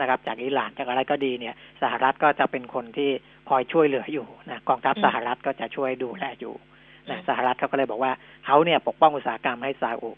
[0.00, 3.10] นะครับ จากอิหร่านจากอะไรก็ดีเนี่ย สหรัฐก็จะเป็นคนที่
[3.48, 6.54] คอยช่วยเหลืออยู่นะกองทัพอืมสหรัฐก็จะช่วยดูแลอยู่
[7.08, 8.12] อืนะมสหรัฐเขาก็เลยบอกว่า
[8.46, 10.10] เขาเนี่ยปกป้องอุตสาหกรรมให้ซาอุ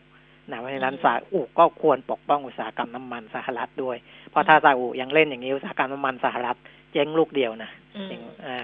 [0.50, 3.96] นะเพราะฉะนั้นอืมซาอุก็ควรปกป้องอุตสาหกรรมน้ำมันสหรัฐด้วย
[4.30, 6.56] เพราะถ้าซาอุยังเล่นอย่างนี้อุตสาหกรรมน้ำมันสหรัฐ
[6.92, 8.58] เจ๊งลูกเดียวนะอืมจริงอ่า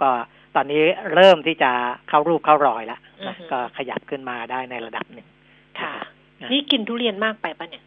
[0.00, 0.10] ก็
[0.54, 0.82] ตอนนี้
[1.14, 1.70] เริ่มที่จะ
[2.08, 5.26] เข้ารูปเข้ารอยแล้วนะอือฮึก็ขยับขึ้นมาได้ในระดับหนึ่ง
[5.80, 5.94] ค่ะ
[6.42, 7.82] นะนี่กินทุเรียนมากไปปะเนี่ย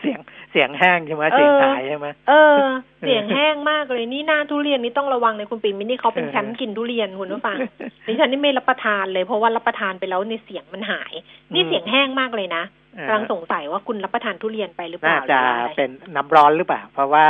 [0.00, 0.18] เสียง
[0.52, 2.58] เสียงแห้งใช่ไหมเสียงสายใช่ไหมเออ
[3.00, 7.58] เสียงแห้งมากเลยนี่หน้าทุเรียนนี่ต้องระวังเลยคุณปิ่มนี่เขาเป็นเออแชมป์กินทุเรียนคุณผู้ฟัง
[8.06, 11.12] ดิฉันนี่ไม่รับประทานเลยเพราะว่ารับประทานไปแล้วในเสียงมันหาย
[11.54, 17.26] นี่เสียงแห้งมากเลยนะเออ กำลังสงสัยว่าคุณรับประทานทุเรียนไปหรือเปน่าล่าหรือจะว่าอะไรเป็นน้ำร้อนหรือเปล่า เพราะว่า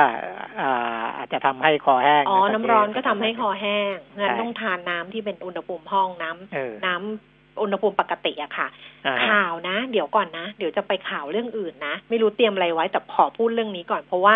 [0.61, 8.69] อ่าอาจจะทำให้คอแห้งอ๋อะน้ำร้อนก็ทำให้คอแห้งงั้นใช่ต้องทานน้ำที่เป็นอุณหภูมิห้องน้ำเออน้ำอุณหภูมิปกติอะค่ะ
[9.07, 14.35] อ่าข่าวนะ เดี๋ยวก่อนนะ เดี๋ยวจะไปข่าวเรื่องอื่นนะ ไม่รู้เตรียมอะไรไว้แต่ขอพูดเรื่องนี้ก่อน เพราะว่า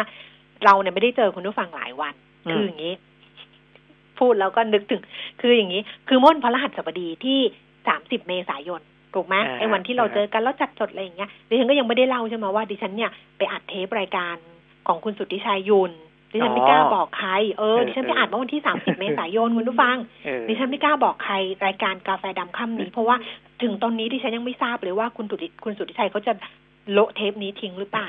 [0.64, 2.14] เราเนี่ยไม่ได้เจอคุณผู้ฟังหลายวัน
[2.49, 2.95] อืมคืออย่างนี้
[4.19, 5.03] พูดแล้วก็นึกถึง
[5.40, 7.38] คืออย่างนี้ คือม่นพระรหัสบดีที่
[7.88, 8.81] สามสิบเมษายน
[9.14, 14.37] ถูกไหมอ่าไอ้วันที่เราเจอกันแล้วจัดสดอะไรอย่างเงี้ยดิฉันก็ยังไม่ได้เล่าใช่ไหมว่าดิฉันเนี่ยไปอัดเทปรายการ
[14.87, 15.92] ของคุณสุทธิชัยยุน
[16.33, 21.35] ดิฉันไม่กล้าบอกใคร เออ ดิฉันไปอัดเมื่อวันที่สามสิบเมษายนคุณผู้ฟังเออดิฉันไม่กล้าบอกใคร
[21.66, 23.16] รายการกาแฟดำค่ำนี้ เพราะว่า
[23.62, 26.33] ถึงตอนนี้ดิฉันยังไม่ทราบเลยว่าคุณสุทธิคุณสุทธิชัยเขาจะ
[26.93, 28.09] โละเทปนี้ทิ้งหรือเปล่า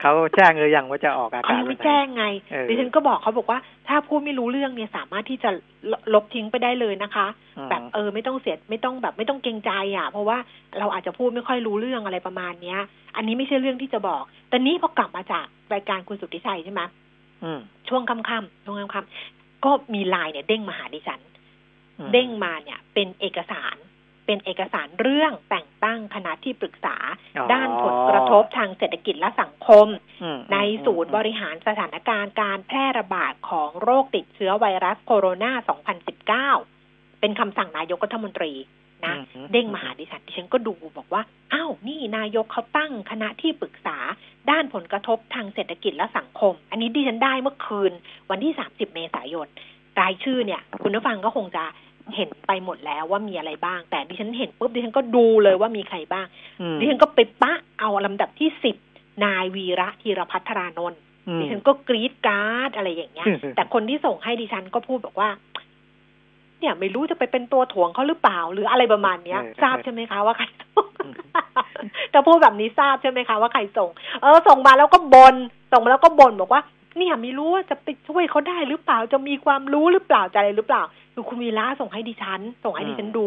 [0.00, 5.50] เขาแจ้งหรือยังว่าจะออกอาเขากาศยังไม่วันหนแจ้งไงเออดิฉันก็บอกเขาบอกว่า ถ้าพูดไม่รู้เรื่องเนี่ยสามารถที่จะ
[5.90, 7.26] ลลบทิ้งไปได้เลยนะคะ
[7.58, 10.38] อืมแบบเออไม่ต้องเสียไม่ต้องแบบไม่ต้องเกรงใจอะ เพราะว่า
[10.78, 12.78] เราอาจจะพูดไม่ค่อยรู้เรื่องอะไรประมาณเนี้ย
[13.16, 16.82] อันนี้ไม่ใช่เรื่องที่จะบอก แต่นี้พอกลับมาจากรายการคุณสุทธิชัยใช่ไหม
[17.44, 21.20] อืมช่วงค่ำๆช่วงค่ำๆก็มีไลน์เนี่ยเด้งมาหาดิฉัน
[21.98, 23.76] อืมเด้งมาเนี่ย เป็นเอกสาร
[24.28, 26.96] เป็นเอกสารเรื่องแต่งตั้งคณะที่ปรึกษา
[27.36, 29.86] อ๋อด้านผลกระทบทางเศรษฐกิจและสังคม
[30.22, 35.52] อืมในศูนย์บริหารสถานการณ์การแพร่ระบาดของโรคติดเชื้อไวรัสโคโรนา
[36.56, 38.52] 2019 เป็นคำสั่งนายกรัฐมนตรี
[39.04, 43.96] นะอืมเด้งมาหาดิฉันดิฉันก็ดูบอกว่าอ้าวนี่นายกเขาตั้งคณะที่ปรึกษา
[44.50, 47.92] ด้านผลกระทบทางเศรษฐกิจและสังคม อันนี้ดิฉันได้เมื่อคืน
[48.30, 49.48] วันที่ 30 เมษายน
[50.00, 51.64] รายชื่อเนี่ย คุณผู้ฟังก็คงจะ
[52.16, 56.26] เห็นไปหมดแล้วว่ามีอะไรบ้าง แต่ดิฉันเห็นปุ๊บดิฉันก็ดูเลยว่ามีใครบ้าง
[56.60, 58.76] อืมดิฉันก็ไปปะเอาลำดับที่สิบ
[59.24, 65.30] นายวีระธีรพัฒรานนท์อืมดิฉันก็กรี๊ดกราร์ดอะไรอย่างเงี้ย แต่คนที่ส่งให้ดิฉันก็พูดบอกว่า
[66.60, 70.88] เนี่ยไม่รู้จะไปเป็นตัวถ่วงเขาหรือเปล่า หรืออะไรประมาณเนี้ยเออทราบใช่ไหมคะว่าใครส่ง
[72.10, 73.90] แต่พูดแบบนี้ทราบใช่ไหมคะว่าใครส่ง
[74.22, 75.34] เออ ส่งมาแล้วก็บน
[75.72, 76.62] ส่งมาแล้วก็บ่นบอกว่า
[76.96, 80.82] เนี่ยไม่รู้ว่าจะไปช่วยเขาได้หรือเปล่าจะมีความรู้หรือเปล่าจะอะไรหรือเปล่า
[81.14, 83.26] คือคุณวีระส่งให้ดิฉัน ส่งให้ดิฉันดู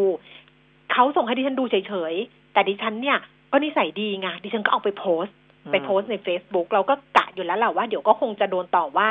[0.93, 3.17] เขาส่งให้ดิฉันดูเฉยๆแต่ดิฉันเนี่ย
[3.52, 5.36] ก็นิสัยดีไงดิฉันก็เอาไปโพสต์
[5.71, 9.10] ไปโพสต์ใน Facebook เราก็กะอยู่แล้วแหละว่าเดี๋ยวก็คงจะโดนต่อว่า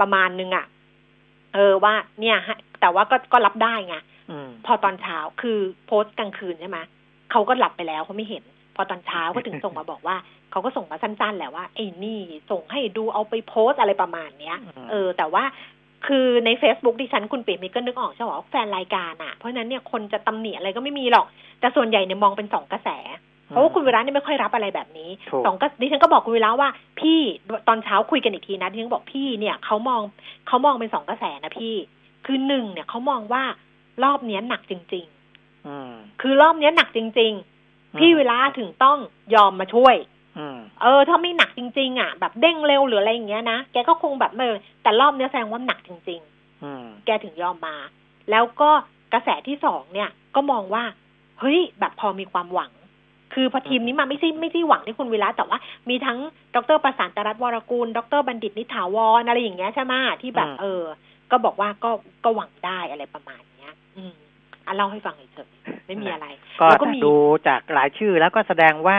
[0.00, 0.66] ประมาณนึงอะ่ะ
[1.54, 3.96] เออว่า เนี่ยฮะแต่ว่าก็ก็รับได้ไง
[4.30, 6.78] อืมพอตอนเช้าคือโพสต์กลางคืนใช่ไหม
[7.30, 8.44] เขาก็หลับไปแล้วเขาไม่เห็น
[8.76, 10.16] พอตอนเช้าก็ถึงส่งมาบอกว่า
[10.54, 15.44] เขาก็ส่งมาสั้นๆแหละว่าไอ้นี่ส่งให้ดูเอาไปโพสต์อะไรประมาณเนี้ยอืมเออ แต่ว่า
[16.06, 21.26] คือใน Facebook ดิฉันคุณเป๋มิก็นึกออกใช่ไหมว่าแฟนรายการอะ เพราะฉะนั้นเนี่ยคนจะตำหนิอะไรก็ไม่มีหรอก
[21.60, 22.88] แต่ส่วนใหญ่เนี่ยมองเป็นสองกระแส
[23.48, 27.20] เพราะว่าคุณเวลาเนี่ยไม่ค่อยรับอะไรแบบนี้ถูกสองก็ดิฉันก็บอกคุณเวลาว่า พี่
[27.68, 30.02] ตอนเช้าคุยกันอีกทีนะดิฉันบอกพี่เนี่ยเขามอง
[30.48, 31.74] เขามองเป็นสองกระแสนะพี่
[32.26, 33.44] คือหนึ่งเนี่ยเขามองว่า
[34.04, 35.06] รอบเนี้ยหนักจริง
[35.66, 37.32] อืมๆคือรอบเนี้ยหนักจริง
[37.66, 38.98] ๆ พี่เวลาถึงต้อง
[39.34, 40.13] ยอมมาช่วยอืม
[40.82, 47.76] เออ ถ้าไม่หนักจริงๆอะแบบเด้งเร็วหรืออะไรอย่างเงี้ยนะแกก็คงแบบเออแต่รอบเนี้ยแสดงว่าหนักจริงๆอืมแกถึงยอมมา
[48.30, 48.70] แล้วก็
[49.12, 50.84] กระแสที่สองเนี่ย ก็มองว่า
[51.40, 52.72] เฮ้ย แบบพอมีความหวัง
[53.34, 56.18] คือพอทีมนี้มาไม่ใช่ไม่ใช่หวังที่คุณวิระแต่ว่ามีทั้ง
[56.54, 60.82] ดรประสานตรัตน์วรกูลดรบัณฑิตนิถาวรอะไรอย่างเงี้ยใช่ไหมที่แบบอืมเออ
[61.30, 61.90] ก็บอกว่าก็
[62.24, 64.14] ก็หวังได้อะไรประมาณเนี้ย อืม
[64.66, 66.26] อะเล่าให้ฟังเฉยๆไม่มีอะไร
[66.60, 67.14] ก็แล้วก็มีดู
[67.48, 68.98] จากรายชื่อแล้วก็แสดงว่า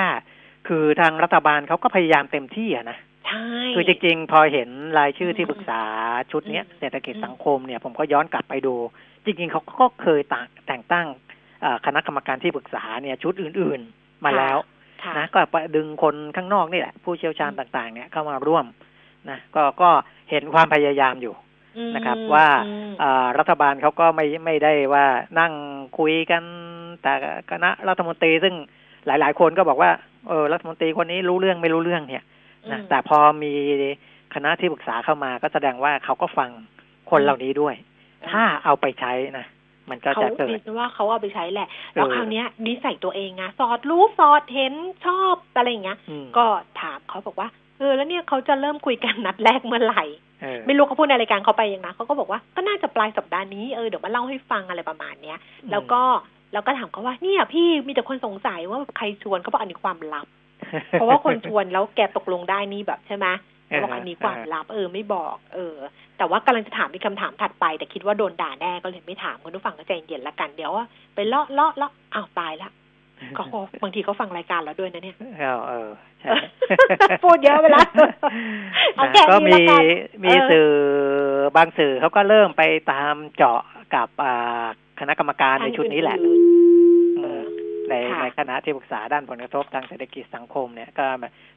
[0.68, 2.98] คือทางรัฐบาลเขาก็พยายามเต็มที่อะนะ
[3.28, 5.82] ใช่คือจริงๆ พอเห็นรายชื่อที่ปรึกษา
[6.32, 8.76] ชุดเนี้ยอืมเศรษฐกิจอืมสังคมเนี่ย ผมก็ย้อนกลับไปดู
[9.26, 11.08] จริงๆเขาก็เคยต่างแต่งตั้ง
[11.62, 14.58] เอ่อคณะกรรมการที่ปรึกษาเนี่ยชุดอื่นๆมาแล้ว
[15.04, 18.66] ค่ะนะก็ไปดึงคนข้างนอกนี่แหละ ผู้เชี่ยวชาญต่างๆ เนี่ยเข้ามาร่วม
[19.30, 19.90] นะก็ก็
[20.30, 21.34] เห็นความพยายามอยู่
[21.78, 25.06] อืมนะครับว่าอืมอ่ารัฐบาลเขาก็ไม่ไม่ได้ว่า
[25.40, 25.54] นั่ง
[25.98, 26.44] คุยกัน
[27.02, 27.14] แต่
[27.52, 28.56] คณะรัฐมนตรีซึ่ง
[29.08, 29.92] หลาย ๆ คนก็บอกว่า
[30.30, 32.24] เออรัฐมนตรีคนนี้รู้เรื่องไม่รู้เรื่องเนี่ย
[32.72, 33.54] นะอืมแต่พอมี
[34.34, 36.50] คณะที่ปรึกษาเข้ามา ก็แสดงว่าเขาก็ฟัง
[37.10, 37.76] คนเหล่านี้ด้วย
[38.32, 39.48] ถ้าเอาไปใช้นะ
[39.90, 44.74] มันก็เขาจะเกิดดิฉันว่าเขาเอาไปใช้แหละ แล้วเออคราวเนี้ยนิสัยตัวเองอะสอดรู้สอดเห็น
[45.06, 46.46] ชอบอะไรอย่างเงี้ยอืมก็
[46.82, 47.48] ถามเขาบอกว่า
[47.80, 50.06] เออแล้วเนี่ยเขาจะเริ่มคุยกันนัดแรกเมื่อไหร่
[50.42, 55.38] เออไม่รู้เขาพูดในรายการเขาไปยังนะเขาก็บอกว่าก็น่าจะปลายสัปดาห์นี้เออเดี๋ยวมาเล่าให้ฟังอะไรประมาณเนี้ย
[55.72, 56.02] แล้วก็
[56.54, 60.28] แล้วก็ถามเขาว่าเนี่ยพี่มีแต่คนสงสัยว่าใครชวนเขาบอกอันนี้ความลับ
[60.92, 63.28] เพราะว่าคนชวนแล้วแกตกลงได้นี่แบบใช่ไหม
[63.68, 65.76] เขาบอกอันนี้ความลับเออไม่บอก เออ
[66.18, 72.70] แต่ว่ากำลังจะถามมีคำถามถัดไป แต่คิดว่าโดนด่าแน่ก็เลยไม่ถามคุณผู้ฟังก็ใจเย็นละกันเดี๋ยวว่าไปเลาะเลาะเลาะอ้าวตายละ
[73.38, 73.44] ก็
[73.84, 75.90] บางทีเขาฟังรายการเราด้วยนะเนี่ยเออเออ
[76.22, 76.30] ใช่
[77.24, 77.88] พูดเยอะไปแล้ว
[78.96, 79.82] เอาแค่ก็นี้มีละกัน
[80.24, 80.70] มีเออสื่อ
[81.58, 83.62] บางสื่อเขาก็เริ่มไปตามเจาะ
[83.96, 84.66] กับอ่า
[85.00, 86.42] คณะกรรมการในชุดนี้แหละอื่น
[87.20, 87.44] อืเอมอ
[87.90, 91.06] ในค่ะในคณะที่ปรึกษาด้านผลกระทบทางเศรษฐกิจสังคมเนี่ยก็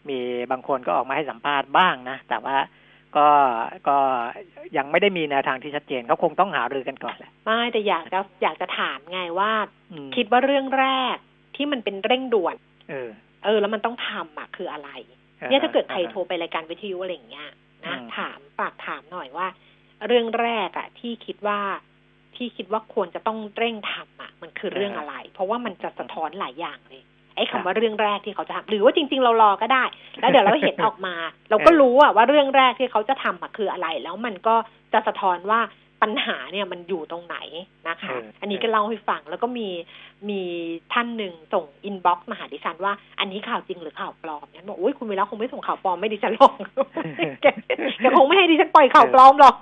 [0.09, 0.19] มี
[0.51, 2.59] บางคนก็ออกมาให้สัมภาษณ์บ้างนะ แต่ว่า
[3.17, 3.29] ก็
[3.89, 3.99] ก็
[4.77, 9.53] ยังไม่ได้มีแนวทางที่ชัดเจนเขาคงต้องหารือกันก่อนแหละไม่แต่อยากจะอยากจะถามไงว่า
[9.93, 11.17] อืมคิดว่าเรื่องแรก
[11.59, 12.57] ที่มันเป็นเร่งด่วน
[12.89, 13.09] เออ
[13.45, 14.91] เออ แล้วมันต้องทำอะคืออะไร
[15.49, 17.49] เนี่ยถ้าเกิดใครโทรไปรายการวิทยุอะไรอย่างเงี้ย
[17.87, 19.47] นะอืมถามฝากถามหน่อยว่า
[20.07, 21.61] เรื่องแรกอะที่คิดว่า
[22.37, 27.03] ที่คิดว่าควรจะต้องเร่งทำอะมันคือเรื่องอะไร เพราะว่ามันจะสะท้อนหลายอย่างเลย
[27.37, 29.85] ไอ้คำว่าเรื่องแรกที่เขาจะทำหรือว่าจริง ๆ เรารอก็ได้
[30.21, 31.15] แล้วเดี๋ยวเราเห็นออกมา
[31.51, 34.57] เราก็รู้อะว่าเรื่องแรกที่เขาจะทำอะคืออะไร แล้วมันก็
[34.93, 35.61] จะสะท้อนว่า
[36.03, 37.37] ปัญหาเนี่ยมันอยู่ตรงไหน
[37.89, 39.69] นะคะเอออันนี้ก็เล่าให้ฟังแล้วก็มี
[40.29, 40.41] มี
[40.93, 46.55] ท่านหนึ่งส่ง inbox มาหาดิฉันว่าอันนี้ข่าวจริงหรือข่าวปลอมฉันบอกอุ้ยคุณเวลาคงไม่ส่งข่าวปลอมให้ดิฉันหรอก
[47.43, 47.47] แก
[48.01, 49.57] แกคงไม่ให้ดิฉันปล่อยข่าวปลอมหรอก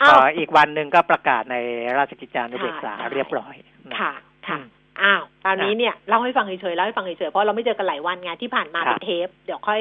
[0.00, 1.56] พอ้าวออีกวันหนึ่งก็ประกาศใน
[1.98, 3.54] ราชกิจจานุเบกษาใช่เรียบร้อย
[3.90, 4.12] นะค่ะ
[4.48, 4.66] ค่ะอืม
[5.02, 9.80] อ้าวตอนนี้เนี่ยเล่าให้ฟังเฉยๆเล่าให้ฟังเฉยๆเพราะเราไม่เจอกันหลายวันไงที่ผ่านมาครัเป็บนเทป เดี๋ยวค่อย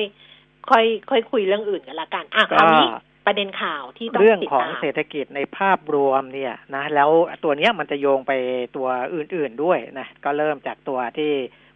[0.70, 2.88] ค่อย ค่อยคุยเรื่องอื่นกันละกันอะคก็ราวนี้
[3.26, 7.10] ประเด็นข่าวที่ต้องเรื่องติดของตามเศรษฐกิจในภาพรวมเนี่ยนะแล้ว
[7.44, 8.32] ตัวเนี้ยมันจะโยงไป
[8.78, 11.32] ตัวอื่นๆด้วยนะก็เริ่มจากตัวที่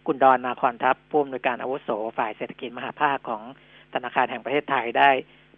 [0.06, 3.42] คุณดอนนาคอนทัพผู้อำนวยการอาวุโสฝ่ายเศรษฐกิจมหาภาคของ
[3.94, 5.10] ธนาคารแห่งประเทศไทยได้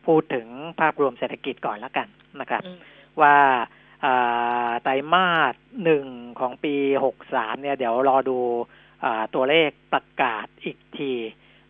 [0.06, 0.46] พูดถึง
[0.80, 2.08] ภาพรวมเศรษฐกิจก่อนละกัน
[2.40, 2.78] นะครับอืม
[3.22, 3.36] ว่า
[4.04, 6.06] อ่าไตรมาสหนึ่ง
[6.40, 6.74] ของปี
[7.04, 8.38] หกสามเนี่ย เดี๋ยวรอดู
[9.04, 11.12] อ่าตัวเลขประกาศอีกที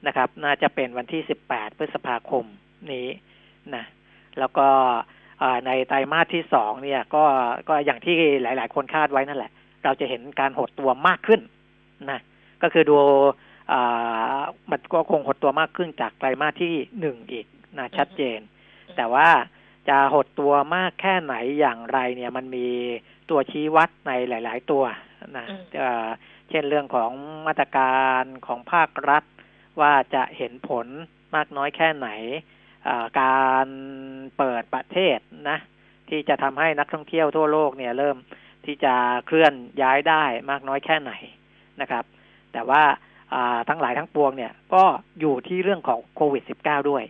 [0.06, 2.44] นะครับ น่าจะเป็นวันที่สิบแปดพฤษภาคม
[2.92, 3.08] นี้
[3.74, 3.84] นะ
[4.40, 4.68] แล้วก็
[5.42, 7.24] อ่าในไตรมาสที่สองเนี่ย ก็
[7.68, 9.52] ก็อย่างที่หลาย ๆ คนคาดไว้นั่นแหละ
[9.84, 11.40] เราจะเห็นการหดตัวมากขึ้น
[12.10, 12.20] นะ
[12.62, 12.98] ก็คือดู
[13.72, 14.38] อ่า
[14.70, 17.46] มันก็คงหดตัวมากขึ้นจากไตรมาสที่หนึ่งอีก
[17.78, 18.40] นะชัดเจน
[18.96, 19.28] แต่ว่า
[19.88, 22.68] จะหดตัวมากแค่ไหนอย่างไรเนี่ยมันมี
[23.30, 24.84] ตัวชี้วัดในหลาย ๆ ตัว
[25.36, 26.06] นะอืมเอ่อ
[26.50, 27.10] เช่นเรื่องของ
[27.46, 29.24] มาตรการของภาครัฐ
[29.80, 30.86] ว่าจะเห็นผล
[31.34, 32.57] มากน้อยแค่ไหนอ่า
[33.20, 33.66] การ
[34.38, 35.58] เปิดประเทศนะ
[36.08, 38.16] ที่จะทำให้นักท่องเที่ยวทั่วโลกเนี่ยเริ่ม
[38.66, 38.94] ที่จะ
[39.26, 41.12] เคลื่อนย้ายได้มากน้อยแค่ไหน
[41.80, 42.04] นะครับ
[42.52, 42.82] แต่ว่า
[43.34, 44.84] อ่าทั้งหลายทั้งปวงเนี่ยก็
[45.20, 47.04] อยู่ที่เรื่องของโควิด -19 ด้วย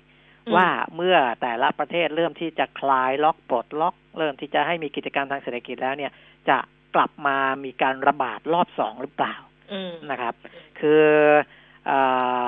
[0.47, 6.13] อืมว่าเมื่อแต่ละประเทศเริ่มที่จะคลายล็อกปลดล็อก เริ่มที่จะให้มีกิจกรรมทางเศรษฐกิจแล้วเนี่ย
[6.49, 6.59] จะ
[6.95, 9.35] กลับมามีการระบาดรอบสองหรือเปล่า
[9.73, 10.35] อืมนะครับ
[10.81, 11.05] คือ
[11.91, 11.93] อ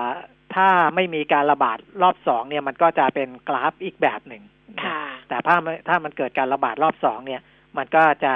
[0.02, 0.06] า
[0.54, 4.42] ถ้าไม่มีการระบาดรอบสองเนี่ยมันก็จะเป็นกราฟอีกแบบหนึ่ง
[4.76, 7.40] นะค่ะแต่ถ้ามันถ้ามันเกิดการระบาดรอบสองเนี่ย
[7.76, 8.34] มันก็จะ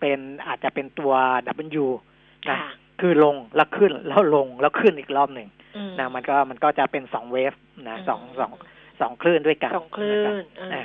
[0.00, 1.12] เป็นอาจจะเป็นตัว
[1.82, 1.86] W
[2.50, 7.52] นะค่ะคือลงแล้วขึ้นแล้วลงแล้วขึ้นอีกรอบหนึ่งอืมนะมันก็มันก็จะเป็นสองเวฟ
[7.88, 8.52] นะสองสอง
[9.00, 10.84] สองคลื่นด้วยกันสองคลื่นะครับนเอออ่า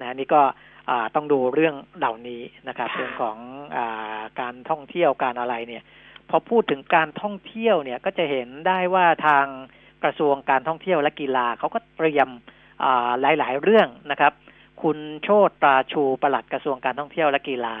[0.00, 0.42] นะนี่ก็
[0.90, 3.36] อ่าต้องดูเรื่องเหล่านี้นะครับค่ะเรื่องของ
[3.76, 5.82] อาการท่องเที่ยวการอะไรเนี่ย
[6.30, 9.46] พอพูดถึงการท่องเที่ยวเนี่ยก็จะเห็นได้ว่าทาง
[10.04, 12.28] กระทรวงการท่องเที่ยวและกีฬาเขาก็เตรียม
[12.84, 14.32] อ่าหลาย ๆ เรื่องนะครับ
[14.82, 17.76] คุณโชตตราชูปลัดกระทรวงการท่องเที่ยวและกีฬา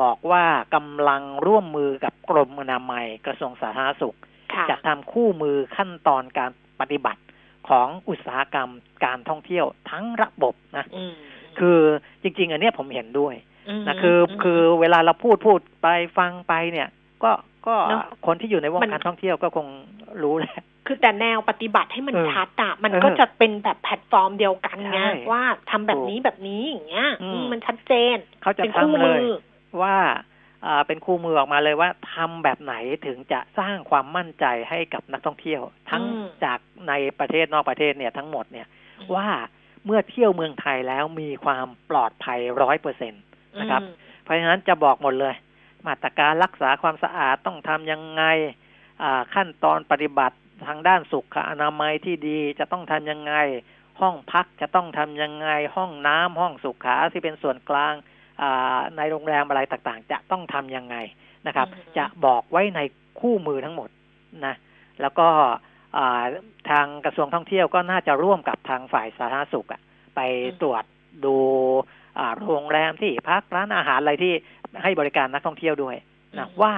[0.00, 4.16] บอกว่ากำลังร่วมมือกับกรมอนามัยกระทรวงสาธารณสุข
[4.52, 7.22] ค่ะจะทำคู่มือขั้นตอนการปฏิบัติ
[7.68, 8.70] ของอุตสาหกรรม
[9.04, 11.12] การท่องเที่ยวทั้งระบบนะอืม
[11.58, 11.78] คือ
[12.22, 13.34] จริง ๆ อันเนี้ยผมเห็นด้วย
[13.78, 16.88] มนะคือมคือเวลาเราพูดพูดไปฟังไปเนี่ย
[17.24, 17.30] ก็
[17.66, 19.66] ก็เนอะคนที่อยู่ในวงมันการท่องเที่ยวก็คง
[20.22, 20.56] รู้แหละ
[20.86, 29.30] คือแต่แนวปฏิบัติให้มันเออชัดอะมันเออก็จะเป็นแบบแพลตฟอร์มเดียวกันไงใช่ว่าทำแบบนี้แบบนี้อย่างเงี้ยอืมอืมมันชัดเจนเขาจะเป็นคู่ทำเลมืยอ
[29.82, 29.96] ว่า
[30.66, 32.74] อ่าเป็นคู่มือออกมาเลยว่าทำแบบไหน
[33.06, 38.66] ถึงจะสร้างความมั่นใจให้กับนักท่องเที่ยว ทั้งอืมจากในประเทศนอกประเทศเนี่ยทั้งหมดเนี่ย
[38.98, 39.28] อืมว่า
[39.84, 43.18] เมื่อเที่ยวเมืองไทยแล้วมีความปลอดภัยร้อยเปอร์เซ็นต
[43.60, 45.34] นะครับอืมเพราะฉะนั้นจะบอกหมดเลย
[45.86, 48.22] มาตรการรักษาความสะอาดต้องทำยังไง
[49.02, 53.34] อ่าขั้นตอนปฏิบัติ ทางด้านสุขอนามัยที่ดีจะต้องทำยังไง
[54.00, 57.94] ห้องพักจะต้องทำยังไง ห้องน้ำห้องสุขาที่เป็นส่วนกลาง
[58.42, 60.96] อ่าในโรงแรมอะไรต่างๆ จะต้องทำยังไง
[61.46, 62.80] นะครับอืมจะบอกไว้ใน
[63.20, 63.88] คู่มือทั้งหมด
[64.46, 64.54] นะ
[65.00, 65.28] แล้วก็
[65.96, 66.22] อ่า
[66.70, 69.80] ทางกระทรวงท่องเที่ยวก็น่าจะร่วมกับทางฝ่ายสาธารณสุขอะ
[70.16, 70.20] ไป
[70.60, 70.84] ตรวจ
[71.24, 71.36] ดู
[72.18, 74.32] อ่าโรงแรมที่พักร้านอาหารอะไรที่
[74.82, 75.96] ให้บริการนักท่องเที่ยวด้วย
[76.38, 76.74] นะอืมว่า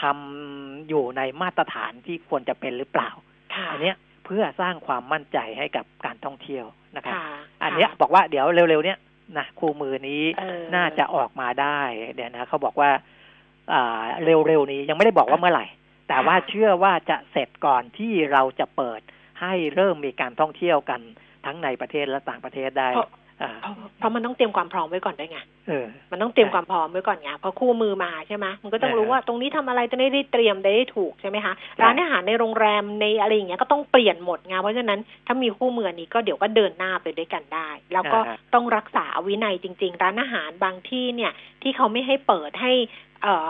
[0.00, 3.10] ทำอยู่ในมาตรฐานที่ควรจะเป็นหรือเปล่า
[3.54, 6.64] ค่ะอันเนี้ยเพื่อสร้างความมั่นใจให้กับการท่องเที่ยว
[6.96, 7.24] นะครับค่ะ
[7.62, 8.98] อันเนี้ยบอกว่าเดี๋ยวเร็วๆเนี้ย
[9.38, 11.80] นะคู่มือนี้เออน่าจะออกมาได้
[12.14, 12.90] เดี๋ยวนะเขาบอกว่า
[13.72, 15.66] อ่าเร็วๆนี้ยังไม่ได้บอกว่าเมื่อไหร่
[16.08, 19.00] แต่ว่าเชื่อว่าจะเสร็จก่อนที่เราจะเปิด
[19.40, 21.00] ให้เริ่มมีการท่องเที่ยวกัน
[21.46, 22.88] ทั้งในประเทศและต่างประเทศได้
[23.40, 42.72] เพราะอ่าเพราะเพราะมันต้องเตรียมความพร้อมไว้ก่อนด้วยไงเออมันต้องเตรียมใช่ความพร้อมไว้ก่อนไงเพราะคู่มือมาใช่ไหมมันก็ต้องเออรู้ว่าตรงนี้ทำอะไรจะได้ได้เตรียมได้ถูกใช่ไหมคะใช่ร้านอาหารในโรงแรมในอะไรอย่างเงี้ยก็ต้องเปลี่ยนหมดไงเพราะฉะนั้นถ้ามีคู่มือนี้ก็เดี๋ยวก็เดินหน้าไปด้วยกันได้ แล้วก็อ่าฮะต้องรักษาวินัยจริง ๆ ร้านอาหารบางที่เนี่ย ที่เขาไม่ให้เปิดให้
[43.22, 43.48] เอ่อ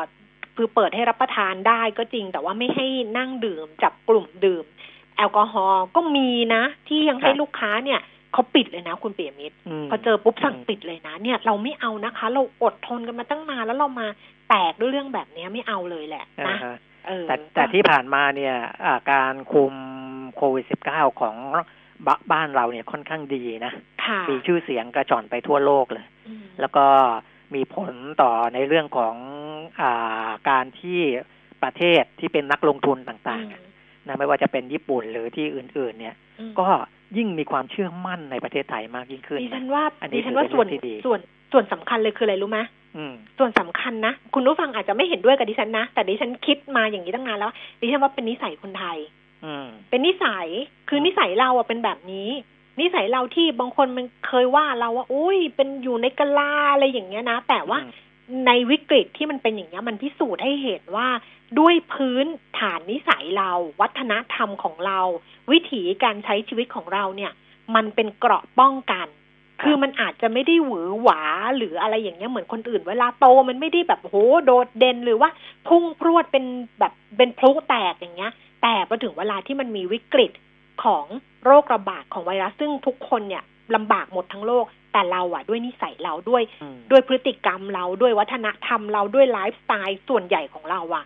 [0.56, 2.86] คือเปิดให้รับประทานได้ก็จริง แต่ว่าไม่ให้
[3.18, 4.64] นั่งดื่มจับกลุ่มดื่ม
[5.16, 8.00] แอลกอฮอล์ก็มีนะ ที่ยังให้ลูกค้าเนี่ย
[8.32, 14.06] เขาปิดเลยนะ คุณเปียมิตรมพอเจอปุ๊บสั่งอืมปิดเลยนะ เนี่ยเราไม่เอานะคะ เราอดทนกันมาตั้งนานแล้วเรามา
[14.48, 19.74] แตกด้วยเรื่องแบบเนี้ยไม่เอาเลยแหละอ่านะฮะเออแต่แต่ที่ผ่านมาเนี่ยอ่าการคุม
[20.36, 21.36] โควิด -19 ของ
[22.06, 23.72] บบ้านเราเนี่ยค่อนข้างดีนะ
[24.04, 26.86] ค่ะมีชื่อเสียงกระจอนไปทั่วโลกเลยอืมแล้วก็
[27.54, 29.14] มีผลต่อในเรื่องของ
[29.80, 31.00] อาการที่
[31.62, 33.62] ประเทศที่เป็นนักลงทุนต่างๆอะ
[34.06, 36.66] นะไม่ว่าจะเป็นญี่ปุ่นหรือที่อื่น ๆ เนี่ยอืมก็
[37.16, 41.20] ยิ่งมีความเชื่อมั่นในประเทศไทยมากยิ่งขึ้นดิฉันะนว่าอันนี้ดิฉันว่าถือเป็นส่วนเรื่องที่ดีส่วน
[41.52, 42.60] ส่วนสำคัญเลยคืออะไรรู้ไหม
[42.96, 48.98] อืมส่วนสำคัญนะ คุณผู้ฟังอาจจะไม่เห็นด้วยกับดิฉันนะ แต่ดิฉันคิดมาอย่างนี้ตั้งนานแล้ว ดิฉันว่าเป็นนิสัยคนไทย
[49.44, 50.46] อืมเป็นนิสัย
[50.88, 52.28] คือนิสัยเราอะเป็นแบบนี้
[52.80, 57.90] นิสัยเราที่บางคนมันเคยว่าเราว่าอุ้ยเป็นอยู่ในกะลาอะไรอย่างเงี้ยนะ แต่ว่าอืม
[58.46, 61.08] ในวิกฤตที่มันเป็นอย่างเงี้มันพิสูจน์ให้เห็นว่า
[61.58, 62.26] ด้วยพื้น
[62.58, 65.00] ฐานนิสัยเรา วัฒนธรรมของเรา
[65.52, 67.32] วิถีการใช้ชีวิตของเราเนี่ย
[67.74, 69.06] มันเป็นเกราะป้องกัน
[69.62, 71.22] คือมันอาจจะไม่ได้หวือหวา
[71.56, 74.16] หรืออะไรอย่างเงี้ยเหมือนคนอื่น เวลาโตมันไม่ได้แบบโห
[74.46, 75.30] โดดเด่นหรือว่า
[75.68, 76.44] พุ่งพรวดเป็น
[76.78, 80.32] แบบเป็นพลุแตกอย่างเงี้ย แต่พอถึงเวลาที่มันมีวิกฤต
[80.84, 81.04] ของ
[81.44, 83.42] โรคระบาดของไวรัสซึ่งทุกคนเนี่ย
[83.74, 91.04] ลำบากหมดทั้งโลก แต่เราอะด้วยนิสัยเราด้วยอืมด้วยพฤติกรรมเราด้วยวัฒนธรรมเราด้วยไลฟ์สไตล์ส่วนใหญ่ของเราอะ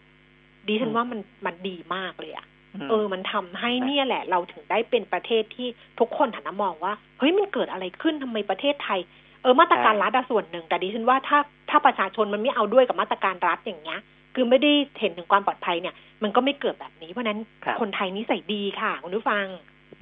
[0.66, 2.46] ดิฉันว่ามันมันดีมากเลยอะ
[2.90, 5.68] เออ มันทำให้เนี่ยแหละ เราถึงได้เป็นประเทศที่
[6.00, 9.00] ทุกคนหันมามองว่าเฮ้ยมันเกิดอะไรขึ้นทำไมประเทศไทย
[9.42, 11.38] เออมาตรการรัฐอะส่วนหนึ่ง แต่ดิฉันว่าถ้า
[11.70, 14.00] ถ้าประชาชนมันไม่เอาด้วยกับมาตรการรัฐอย่างเงี้ย
[14.34, 19.46] คือไม่ได้เห็นถึงความปลอดภัยเนี่ย มันก็ไม่เกิดแบบนี้ เพราะฉะนั้นครับคนไทยนิสัยดีค่ะคุณผู้ฟัง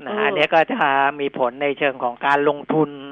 [0.07, 0.81] นะเอออัอันเนี้ยก็จะ
[1.21, 3.12] มีผลในเชิงของการลงทุนอ่าอ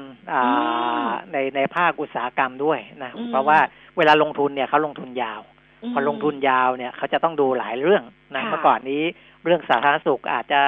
[1.31, 3.59] ในในภาคอุตสาหกรรมด้วยนะอืมเพราะว่า
[3.97, 5.41] เวลาลงทุนเนี่ยเขาลงทุนยาว
[5.89, 8.03] มพอลงทุนยาวเนี่ยเขาจะต้องดูหลายเรื่อง
[8.35, 9.03] นะค่ะเมื่อก่อนนี้
[9.45, 10.61] เรื่องสาธารณสุขอาจจะ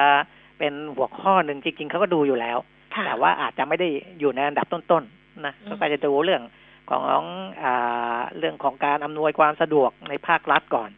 [0.58, 2.58] เป็นหัวข้อหนึ่งจริง ๆเขาก็ดูอยู่แล้ว
[2.94, 3.88] ค่ะแต่ว่าอาจจะไม่ได้
[4.20, 6.42] อยู่ในอันดับต้นๆนะอืมเขาก็จะดูเรื่อง
[6.90, 7.20] ของ
[7.62, 10.90] อ่าเรื่องของการอำนวยความสะดวกในภาครัฐก่อน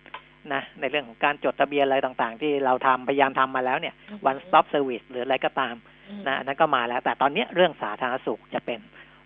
[0.53, 3.95] นะในเรื่องของการจดทะเบียนอะไรต่างๆ ที่เราทำพยายามทำมาแล้วเนี่ย
[4.31, 5.96] one stop service หรืออะไรก็ตามอืม
[6.27, 8.81] นะอันนั้นก็มาแล้ว แต่ตอนเนี้ยเรื่องสาธารณสุขจะเป็น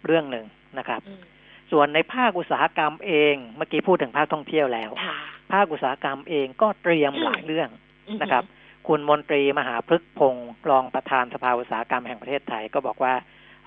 [0.06, 0.46] เรื่องหนึ่ง
[0.78, 1.22] นะครับอืม
[1.72, 5.16] ส่วนในภาคอุตสาหกรรมเองเมื่อกี้พูดถึงภาคท่องเที่ยวแล้วค่ะ
[5.52, 7.68] ภาคอุตสาหกรรมเองก็เตรียมอืมหลายเรื่อง
[8.08, 8.44] อืมนะครับ
[8.88, 13.14] คุณมนตรีมหาพฤกษ์พงศ์รองประธานสภาอุตสาหกรรมแห่งประเทศไทยก็บอกว่า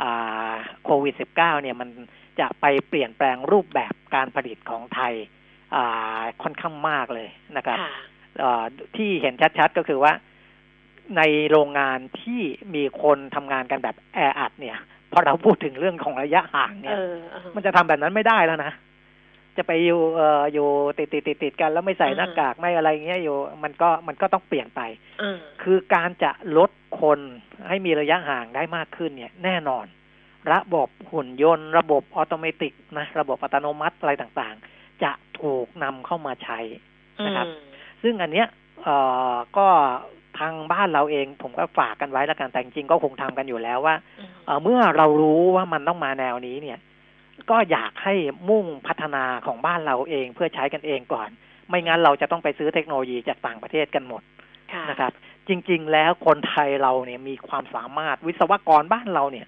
[0.01, 0.53] อ่า
[0.85, 1.89] โควิด -19 เนี่ยมัน
[2.39, 5.13] จะไปเปลี่ยนแปลงรูปแบบการผลิตของไทย
[5.75, 7.93] อ่าค่อนข้างมากเลยนะครับค่ะ
[8.39, 8.63] เอ่อ
[8.95, 10.13] ที่เห็นชัดๆก็คือว่า
[11.17, 12.41] ในโรงงานที่
[12.75, 14.77] มีคนทำงานกันแบบแออัดเนี่ย
[15.11, 18.71] พอเราพูดถึงเรื่องของระยะห่างเนี่เอยอเออมันจะทำแบบนั้นไม่ได้แล้วนะ
[19.57, 24.81] จะไปอยู่เอ่ออยู่ติดติดติดติดๆกันแล้วไม่ใส่อืมหน้ากากไม่อะไรเงี้ยอยู่ มันก็มันก็ต้องเปลี่ยนไป
[25.19, 27.19] เออคือการจะลดคน
[27.67, 29.85] ให้มีระยะห่างได้มากขึ้นเนี่ย แน่นอน
[30.53, 35.11] ระบบหุ่นยนต์ ระบบออโตเมติกนะระบบอัตโนมัติอะไรต่างๆ จะ
[35.41, 36.59] ถูกนำเข้ามาใช้
[37.25, 37.59] นะครับอืม
[38.01, 38.47] ซึ่งอันเนี้ย
[38.83, 38.95] เอ่
[39.33, 39.67] อก็
[40.22, 46.79] ทางบ้านเราเอง ผมก็ฝากกันไว้แล้วกันแต่จริงๆก็คงทำกันอยู่แล้วว่าอืมเอ่อเมื่อเรารู้ว่ามันต้องมาแนวนี้เนี่ย
[47.49, 48.13] ก็อยากให้
[48.49, 51.29] มุ่งพัฒนาของบ้านเราเองเพื่อใช้กันเองก่อน
[51.69, 54.21] ไม่งั้นเราจะต้องไปซื้อเทคโนโลยีจากต่างประเทศกันหมด
[54.73, 55.11] ค่ะนะครับ
[55.47, 59.47] จริง ๆ แล้วคนไทยเราเนี่ยมีความสามารถวิศวกรบ้านเราเนี่ย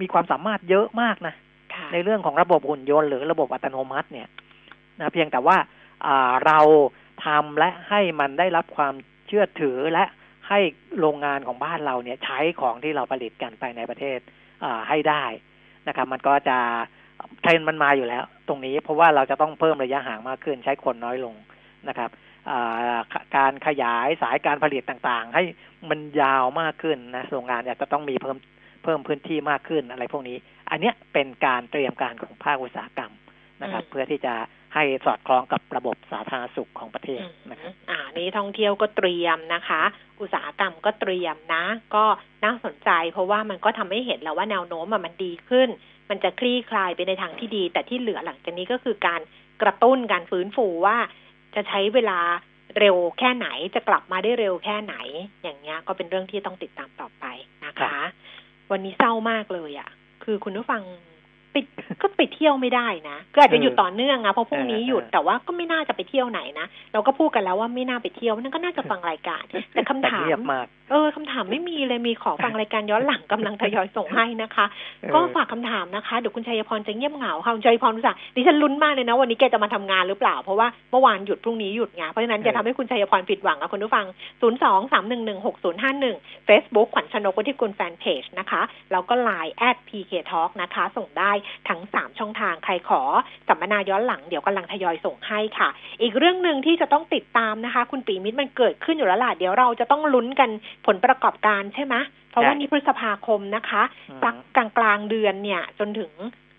[0.00, 1.34] มีความสามารถเยอะมากนะ
[1.74, 4.28] ค่ะในเรื่องของระบบหุ่นยนต์หรือระบบอัตโนมัติเนี่ย
[5.00, 5.56] นะเพียงแต่ว่า
[6.06, 6.60] อ่าเรา
[7.24, 8.94] ทำและให้มันได้รับความ
[9.26, 10.04] เชื่อถือและ
[10.48, 10.60] ให้
[11.00, 14.18] โรงงานของบ้านเราเนี่ยใช้ของที่เราผลิตกันไปในประเทศ
[14.88, 15.24] ให้ได้
[15.88, 16.58] นะครับ มันก็จะ
[17.42, 21.34] เทรนมันมาอยู่แล้ว ตรงนี้เพราะว่าเราจะต้องเพิ่มระยะห่างมากขึ้น ใช้คนน้อยลง
[21.88, 22.10] นะครับ
[23.36, 25.42] การขยายสายการผลิตต่างๆ ให้
[25.90, 28.36] มันยาวมากขึ้นนะโรงงานอาจจะต้องมีเพิ่ม
[28.84, 30.36] เพิ่มพื้นที่มากขึ้นอะไรพวกนี้
[30.70, 33.12] อันเนี้ยเป็นการเตรียมการของภาคอุตสาหกรรม
[33.62, 34.34] นะครับ เพื่อที่จะ
[34.74, 37.20] ให้สอดคล้องกับระบบสาธารณสุขของประเทศ
[37.50, 39.82] นะครับอ่านี่ท่องเที่ยวก็เตรียมนะคะ
[40.20, 41.64] อุตสาหกรรมก็เตรียมนะ
[41.94, 42.04] ก็
[42.44, 45.68] น่าสนใจ เพราะว่ามันก็ทำให้เห็นแล้วว่าแนวโน้มอะมันดีขึ้น
[46.10, 49.20] มันจะคลี่คลายไปในทางที่ดี แต่ที่เหลือหลังจากนี้ก็คือการ
[49.62, 50.96] กระตุ้นการฟื้นฟูว่า
[51.54, 52.20] จะใช้เวลา
[52.78, 54.96] เร็วแค่ไหนจะกลับมาได้เร็วแค่ไหน
[55.42, 57.24] อย่างเงี้ยก็เป็นเรื่องที่ต้องติดตามต่อไป
[57.64, 58.08] นะครัคะบ
[58.70, 59.88] วันนี้เศร้ามากเลยอะ่ะ
[60.24, 60.82] คือคุณผู้ฟัง
[61.54, 61.58] ไป
[62.02, 69.42] ก็ไปเที่ยวไม่ได้นะก็อาจจะหยุดต่อเนื่องอะเพราะพรุ่งนี้หยุดแต่ว่าก็ไม่น่าจะไปเที่ยวไหนนะเราก็พูดกันแล้วว่าไม่น่าไปเที่ยวนั่นก็น่าจะฟังรายการ
[69.74, 74.66] แต่คำถามเงียบมากเออคำถามไม่มีเลยมีขอฟังรายการย้อนหลังกำลังทยอยส่งให้นะคะ
[75.14, 84.06] ก็ฝากคำถามนะคะเดี๋ยวคุณชัยพรจะเงียบเหงาค่ะคุณชัยพรรู้สึกดิฉันลุ้นมากเลยนะวันนี้แกจะมาทำงานหรือเปล่า เพราะว่าเมื่อวานหยุดพรุ่งนี้หยุดไงเพราะฉะนั้นจะทำให้คุณชัยพรผิดหวังนะคุณผู้ฟัง
[84.40, 90.50] 0 2 3 1 1 6 0 5 1 Facebook ขวัญชนกวุฒิกุลแฟนเพจนะคะแล้วก็ Line at pk talk
[90.62, 91.32] นะคะ ส่งได้
[91.68, 93.02] ทั้ง 3 ช่องทางใครขอ
[93.48, 95.68] สัมมนาย้อนหลังเดี๋ยวกำลังทยอยส่งให้ค่ะ
[96.02, 100.50] อีกเรื่องหนึ่งที่จะต้องติดตามนะคะ คุณปีมิตรมันเกิดขึ้นอยู่แล้วล่ะเดี๋ยวเราจะต้องลุ้นกัน
[100.86, 101.94] ผลประกอบการใช่ไหม
[102.30, 106.10] เพราะว่าใช่นี่พฤษภาคมนะคะอืมสักกลางกลางๆเดือนเนี่ย จนถึง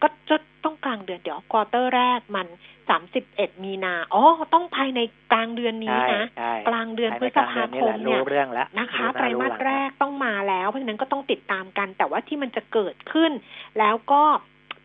[0.02, 2.48] ก็จะต้องกลางเดือนเดี๋ยวควอเตอร์แรกมัน
[2.90, 4.24] สามสิบเอ็ดมีนาอ๋อ
[4.54, 5.00] ต้องภายใน
[5.32, 13.32] กลางเดือนนี้ใช่นะใช่กลางเดือนพฤษภาคมใช่เนี่ยรู้เรื่องแล้วนะคะรู้หไตรมาสหลังแรกต้องมาแล้ว เพราะฉะนั้นก็ต้องติดตามกัน แต่ว่าที่มันจะเกิดขึ้น
[13.80, 14.24] แล้วก็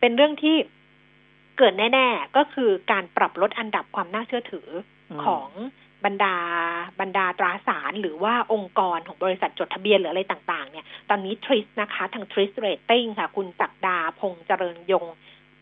[0.01, 0.55] เป็นเรื่องที่
[1.57, 4.67] เกิดแน่ ๆ ก็คือการปรับลดอันดับความน่าเชื่อถือ
[5.11, 5.49] อมของ
[6.05, 6.35] บรรดา
[6.99, 15.05] บรรดาตราสารหรือว่าองค์กรของบริษัทจดทะเบียนหรืออะไรต่าง ๆ เนี่ย ตอนนี้ TRIS นะคะ ทาง TRIS Rating ค่ะ คุณศักดาพงษ์เจริญยง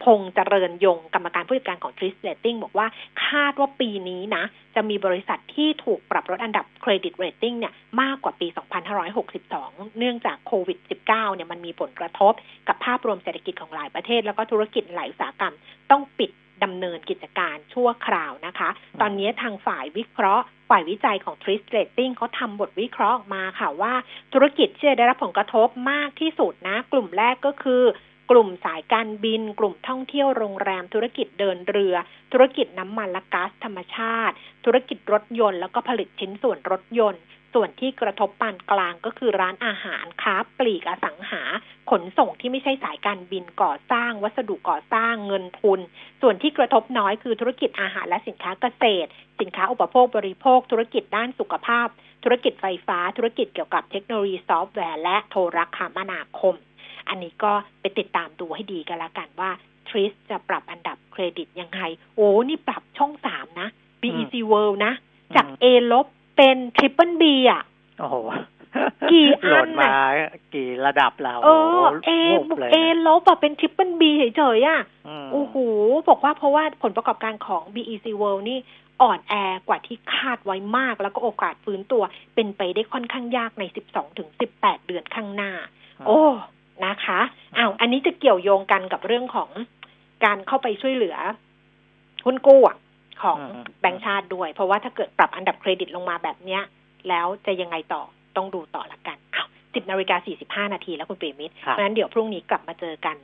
[0.03, 2.87] พงษ์เจริญยงกรรมการผู้จัดการของ TRIS Rating บอกว่า
[3.25, 4.43] คาดว่าปีนี้นะ
[4.75, 8.47] จะมีบริษัทที่ถูกปรับลดอันดับ credit rating เนี่ยมากกว่าปี
[9.21, 10.77] 2562 เนื่องจากโควิด
[11.07, 12.33] -19 เนี่ยมันมีผลกระทบ
[12.67, 15.53] กับภาพรวมเศรษฐกิจของหลายประเทศ แล้วก็ธุรกิจหลายอุตสาหกรรม
[15.91, 16.31] ต้องปิด
[16.63, 18.69] ดำเนินกิจการชั่วคราวนะคะ
[19.01, 23.93] ตอนนี้ทางฝ่ายวิเคราะห์ ฝ่ายวิจัยของ t r i s Rating เขาทำบทวิเคราะห์มาค่ะว่า
[24.33, 27.83] ธุรกิจที่ได้รับผลกระทบมากที่สุดนะ กลุ่มแรกก็คือ
[28.30, 31.95] กลุ่มสายการบิน กลุ่มท่องเที่ยวโรงแรม ธุรกิจเดินเรือ
[32.32, 37.21] ธุรกิจน้ำมันและก๊าซธรรมชาติ ธุรกิจรถยนต์ แล้วก็ผลิตชิ้นส่วนรถยนต์
[37.53, 41.41] ส่วนที่กระทบปานกลางก็คือร้านอาหารค้าปลีกอสังหา
[41.89, 45.80] ขนส่งที่ไม่ใช่สายการบินก่อสร้าง วัสดุก่อสร้างเงินทุน
[46.21, 49.09] ส่วนที่กระทบน้อยคือธุรกิจอาหารและสินค้าเกษตร
[49.39, 51.88] สินค้าอุปโภคบริโภค ธุรกิจด้านสุขภาพ
[52.23, 56.55] ธุรกิจไฟฟ้า ธุรกิจเกี่ยวกับเทคโนโลยีซอฟต์แวร์และโทรคมนาคม
[57.10, 57.51] อันนี้ก็
[57.82, 59.51] ไปติดตามดูให้ดีกันละกันว่า
[59.89, 61.82] ทริสจะปรับอันดับเครดิตยังไง
[62.16, 63.68] โอ้ นี่ปรับช่องสามนะ
[64.01, 64.93] BEC World นะ
[65.36, 66.05] จาก A ลบ
[66.38, 67.64] เป็น Triple B อะ
[67.99, 68.16] โอ้โห
[69.12, 69.91] กี่อันโหลดมา
[70.53, 74.82] กี่ระดับเราเออโโห A วูบเลย A ลบอะเป็น Triple B เฉยๆอะ
[75.24, 75.55] มโอ้โห
[76.10, 78.60] บอกว่าเพราะว่าผลประกอบการของ BEC World นี่
[79.01, 79.34] อ่อนแอ
[79.68, 82.03] กว่าที่คาดไว้มาก แล้วก็โอกาสฟื้นตัว
[82.36, 84.30] เป็นไปได้ค่อนข้างยากใน 12ถึง
[84.60, 85.51] 18 เดือนข้างหน้า
[86.07, 86.20] โอ้
[86.86, 87.19] นะคะ
[87.57, 89.49] อ้าวอันนี้จะเกี่ยวโยงกันกับเรื่องของ
[90.25, 91.15] การเข้าไปช่วยเหลือ
[92.25, 92.77] หุ้นกู้อะ
[93.23, 96.61] ของอืมแบงก์ชาติด้วย เพราะว่าถ้าเกิดปรับอันดับเครดิตลงมาแบบเนี้ย
[97.09, 98.03] แล้วจะยังไงต่อ
[98.38, 103.17] ต้องดูต่อละกันอ้าวสิบนาฬิกาสี่สิบห้านาทีแล้วคุณปรีมิตรครับเพราะฉะนั้นเดี๋ยวพรุ่งนี้กลับมาเจอกัน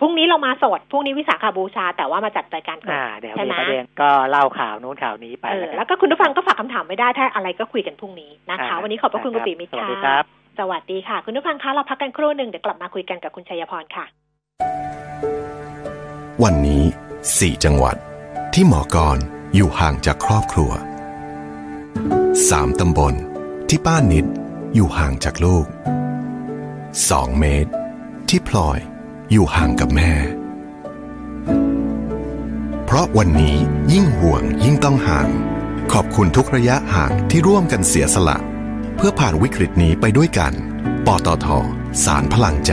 [0.00, 14.04] พรุ่งนี้เรามาสดพรุ่งนี้วิสาขาบูชา แต่ว่ามาจัดรายการก่อนอ่าเดี๋ยวใช่มีไหมประเด็นก็เล่าข่าวนู้นข่าวนี้ไปเออกันแล้วก็คุณผู้ฟังก็ฝากคำถามไว้ได้ถ้าอะไรก็คุยกันพรุ่งนี้นะคะอ่าวันนี้ขอบพระคุณคุณปรีมิตรสวัสค่ะดีครับ สวัสดีค่ะ คุณผู้ฟังคะเราพักกันครู่หนึ่งเดี๋ยวกลับมาคุยกันกับคุณชัยพรค่ะ
[16.42, 16.82] วันนี้
[17.22, 17.96] 4 จังหวัด
[18.54, 19.18] ที่หมอกร
[19.54, 20.70] อยู่ห่างจากครอบครัว
[22.00, 23.14] 3 ตำบล
[23.68, 24.26] ที่ป้านิด
[24.74, 25.66] อยู่ห่างจากลูก
[26.72, 27.70] 2 เมตร
[28.28, 28.78] ที่พลอย
[29.32, 30.12] อยู่ห่างกับแม่
[32.84, 33.56] เพราะวันนี้
[33.92, 35.28] ยิ่งห่วงยิ่งต้องห่าง
[35.92, 38.38] ขอบคุณทุกระยะห่างที่ร่วมกันเสียสละ
[39.02, 40.52] เพื่อผ่านวิกฤตนี้ไปด้วยกัน
[41.06, 41.46] ปตท
[42.04, 42.72] สารพลังใจ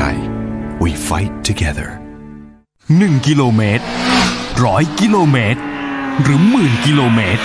[0.82, 1.90] we fight together
[2.58, 3.84] 1 กิโลเมตร
[4.66, 5.62] ร้อยกิโลเมตร
[6.22, 7.44] หรือหมื่นกิโลเมตร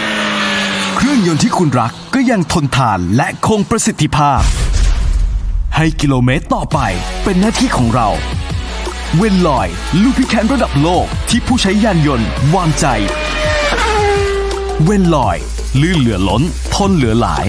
[0.97, 4.43] เครื่องยนต์ที่คุณรักก็ยังทนทานและคงประสิทธิภาพ
[5.77, 6.79] ให้กิโลเมตรต่อไป
[7.25, 8.09] เป็นหน้าที่ของเรา
[9.17, 9.69] เวนลอย
[10.03, 12.87] ลูพิแคนระดับโลกที่ผู้ใช้ยานยนต์วางใจ
[14.85, 15.37] เวนลอย
[15.81, 16.43] ลื่นเหลือล้น
[16.75, 17.47] ทนเหลือหลาย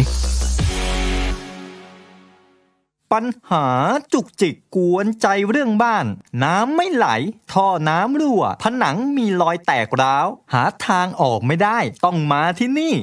[3.14, 3.68] ปัญหา
[4.14, 6.06] จุกจิกกวนใจเรื่องบ้าน
[6.44, 7.08] น้ำไม่ไหล
[7.52, 12.94] ท่อน้ำรั่ว ผนังมีรอยแตกร้าว หาทางออกไม่ได้ ต้องมาที่นี่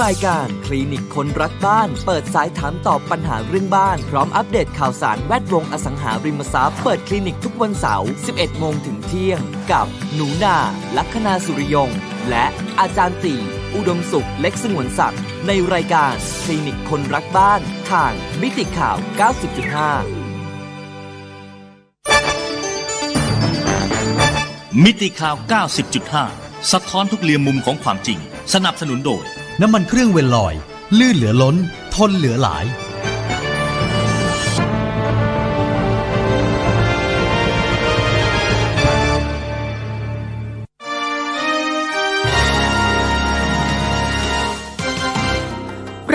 [0.00, 9.40] รายการคลินิกคนรักบ้าน เปิดสายถามตอบปัญหาเรื่องบ้าน พร้อมอัปเดตข่าวสารแวดวงอสังหาริมทรัพย์เปิดคลินิกทุกวันเสาร์ 11 โมงถึงเที่ยง
[9.72, 10.56] กับหนูนา
[10.96, 11.90] ลัคนาสุริยง
[12.30, 12.44] และ
[12.80, 13.34] อาจารย์ตี
[13.74, 16.12] อุดมสุขเล็กสงวนศักดิ์ในรายการ
[16.42, 17.60] คลินิกคนรักบ้าน
[17.90, 18.12] ทาง
[18.42, 20.24] มิติข่าว 90.5
[24.84, 25.36] มิติข่าว
[26.02, 28.18] 90.5 สะท้อนทุกเรียมมุมของความจริง
[28.54, 29.24] สนับสนุนโดย
[29.60, 30.54] น้ำมันเครื่องเวลลอย
[30.98, 31.56] ลื่นเหลือล้น
[31.94, 32.64] ทนเหลือหลาย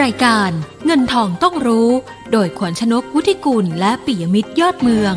[0.02, 0.52] รายการ
[0.86, 1.90] เงินทองต้องรู้
[2.32, 5.16] โดยขวัญชนกวุฒิกุลและปิยมิตรยอดเมือง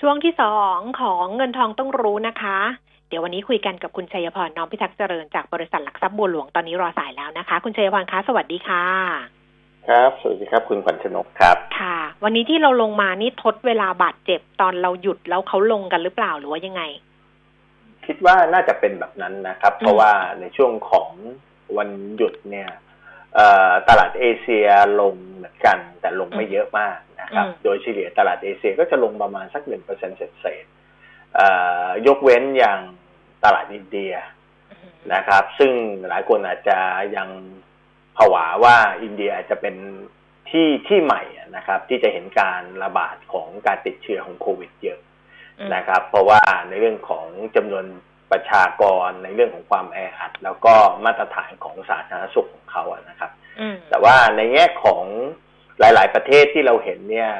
[0.00, 2.58] ช่วงที่สองของเงินทองต้องรู้นะคะ
[3.08, 9.35] เดี๋ยววันนี้คุยกันกับคุณชัยพรน้อมพิทักษ์เจริญจากบริษัทหลักทรัพย์บัวหลวงตอนนี้รอสายแล้วนะคะ คุณชัยพรคะสวัสดีค่ะ
[9.88, 16.82] ครับ สวัสดีครับ คุณขวัญชนกครับ ค่ะ วันนี้ที่เราลงมานี่ทดเวลาบาดเจ็บตอนเราหยุดแล้วเขาลงกันหรือเปล่าหรือว่ายังไง
[18.06, 21.10] คิดว่าน่าจะเป็นแบบนั้นนะครับ เพราะว่าในช่วงของ
[21.76, 22.70] วันหยุดเนี่ย
[23.88, 24.68] ตลาดเอเชีย
[25.00, 30.64] ลงเหมือนกัน แต่ลงไม่เยอะมากนะครับ โดยเฉลี่ยตลาดเอเชียก็จะลงประมาณสักหนึ่งเปอร์เซ็นต์เศษ
[32.06, 32.80] ยกเว้นอย่าง
[33.44, 34.12] ตลาดอินเดีย
[35.14, 35.72] นะครับ ซึ่ง
[36.08, 36.78] หลายคนอาจจะ
[37.16, 37.28] ยัง
[38.16, 39.76] ผวาว่าอินเดียอาจจะเป็น
[40.50, 41.22] ที่ที่ใหม่
[41.56, 45.00] นะครับ ที่จะเห็นการระบาดของการติดเชื้อของโควิดเยอะ
[45.74, 47.84] นะครับ เพราะว่าในเรื่องของจำนวน
[48.30, 53.30] ประชากรในเรื่องของความแออัด แล้วก็มาตรฐานของสาธารณสุขของเขาอะนะครับ
[53.88, 55.04] แต่ว่าในแง่ของ
[55.78, 57.32] หลาย ๆ ประเทศที่เราเห็นเนี่ย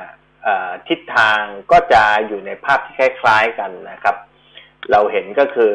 [0.88, 1.40] ทิศทาง
[1.72, 4.16] ก็จะอยู่ในภาพที่คล้าย ๆ กันนะครับ
[4.90, 5.74] เราเห็นก็คือ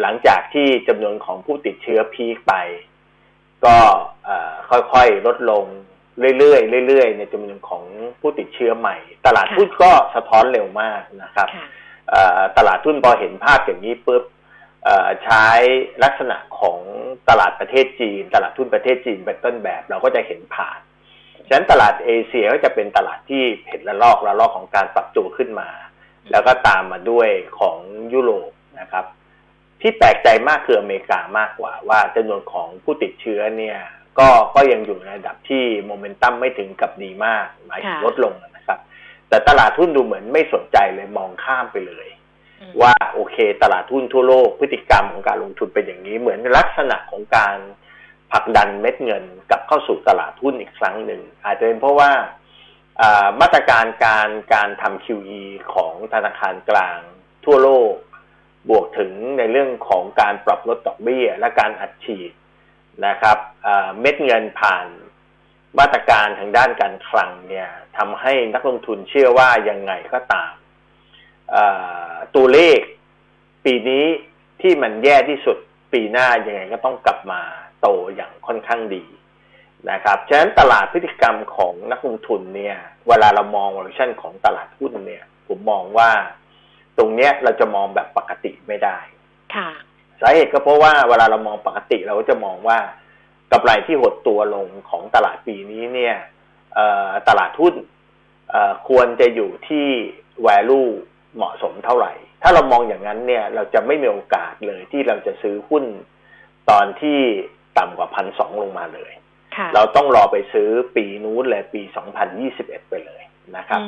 [0.00, 2.54] หลังจากที่จำนวนของผู้ติดเชื้อพีคไป
[3.66, 3.76] ก็
[4.70, 5.64] ค่อยๆลดลง
[6.38, 7.84] เรื่อยๆเรื่อยๆในจำนวนของ
[8.20, 8.96] ผู้ติดเชื้อใหม่
[9.26, 11.48] ตลาดหุ้นก็สะท้อนเร็วมากนะครับ
[12.58, 14.22] ตลาดหุ้นพอเห็นภาพอย่างนี้ปุ๊บ
[15.24, 15.46] ใช้
[16.04, 16.78] ลักษณะของ
[17.28, 20.80] ตลาดประเทศจีน ตลาดทุนประเทศจีนเป็นต้นแบบ เราก็จะเห็นผ่าน
[21.46, 25.68] ฉะนั้นตลาดเอเชียก็จะเป็นตลาดที่เห็นระลอกระลอกของการปรับตัวขึ้นมา
[26.30, 27.78] แล้วก็ตามมาด้วยของ
[28.12, 28.50] ยุโรป
[28.80, 29.04] นะครับ
[29.80, 33.78] ที่แปลกใจมากคืออเมริกามากกว่าว่าจำนวนของผู้ติดเชื้อเนี่ย
[34.18, 38.78] ก็ก็ยังอยู่ในระดับที่โมเมนตัมไม่ถึงกับดีมากหมายถึงลดลงนะครับ
[39.28, 42.06] แต่ตลาดทุนดูเหมือนไม่สนใจเลยมองข้ามไปเลย
[42.82, 47.56] ว่าโอเค ตลาดทุนทั่วโลกพฤติกรรมของการลงทุนเป็นอย่างนี้ เหมือนลักษณะของการ
[48.32, 52.10] ผลักดันเม็ดเงินกลับเข้าสู่ตลาดทุนอีกครั้งหนึ่งอาจจะเป็นเพราะว่า
[53.40, 55.42] มาตรการการการทำ QE
[55.74, 56.98] ของธนาคารกลาง
[57.44, 57.92] ทั่วโลก
[58.68, 62.32] บวกถึงในเรื่องของการปรับลดดอกเบี้ย และการอัดฉีด
[63.06, 63.38] นะครับ
[64.00, 64.86] เม็ดเงินผ่าน
[65.78, 70.52] มาตรการทางด้านการคลังเนี่ยทำให้นักลงทุนเชื่อว่ายังไงก็ตาม
[72.36, 72.80] ตัวเลข
[73.64, 74.04] ปีนี้
[74.60, 75.56] ที่มันแย่ที่สุด
[75.92, 77.40] ปีหน้ายังไงก็ต้องกลับมา
[77.80, 79.04] โตอย่างค่อนข้างดี
[79.90, 82.76] นะครับ ฉะนั้นตลาดพฤติกรรมของนักลงทุนเนี่ย
[83.08, 86.10] เวลาเรามอง valuation ของตลาดหุ้นเนี่ย ผมมองว่า
[86.98, 88.98] ตรงเนี้ยเราจะมองแบบปกติไม่ได้
[89.54, 89.70] ค่ะ
[90.20, 92.78] สาเหตุก็เพราะว่าเวลาเรามองปกติเราก็จะมองว่า
[93.52, 96.16] กำไรที่หดตัวลงของตลาดปีนี้เนี่ย
[97.28, 97.74] ตลาดหุ้น
[98.88, 99.88] ควรจะอยู่ที่
[100.46, 100.90] value
[101.36, 102.12] เหมาะสมเท่าไหร่
[102.42, 105.84] ถ้าเรามองอย่างนั้นเนี่ย เราจะไม่มีโอกาสเลยที่เราจะซื้อหุ้น
[106.70, 107.20] ตอนที่
[107.78, 109.12] ต่ำกว่าพันสองลงมาเลย
[109.74, 113.19] เราต้องรอไปซื้อปีนู้นเลยปีสองพันยี่สิบเอ็ดไปเลย
[113.56, 113.80] นะครับ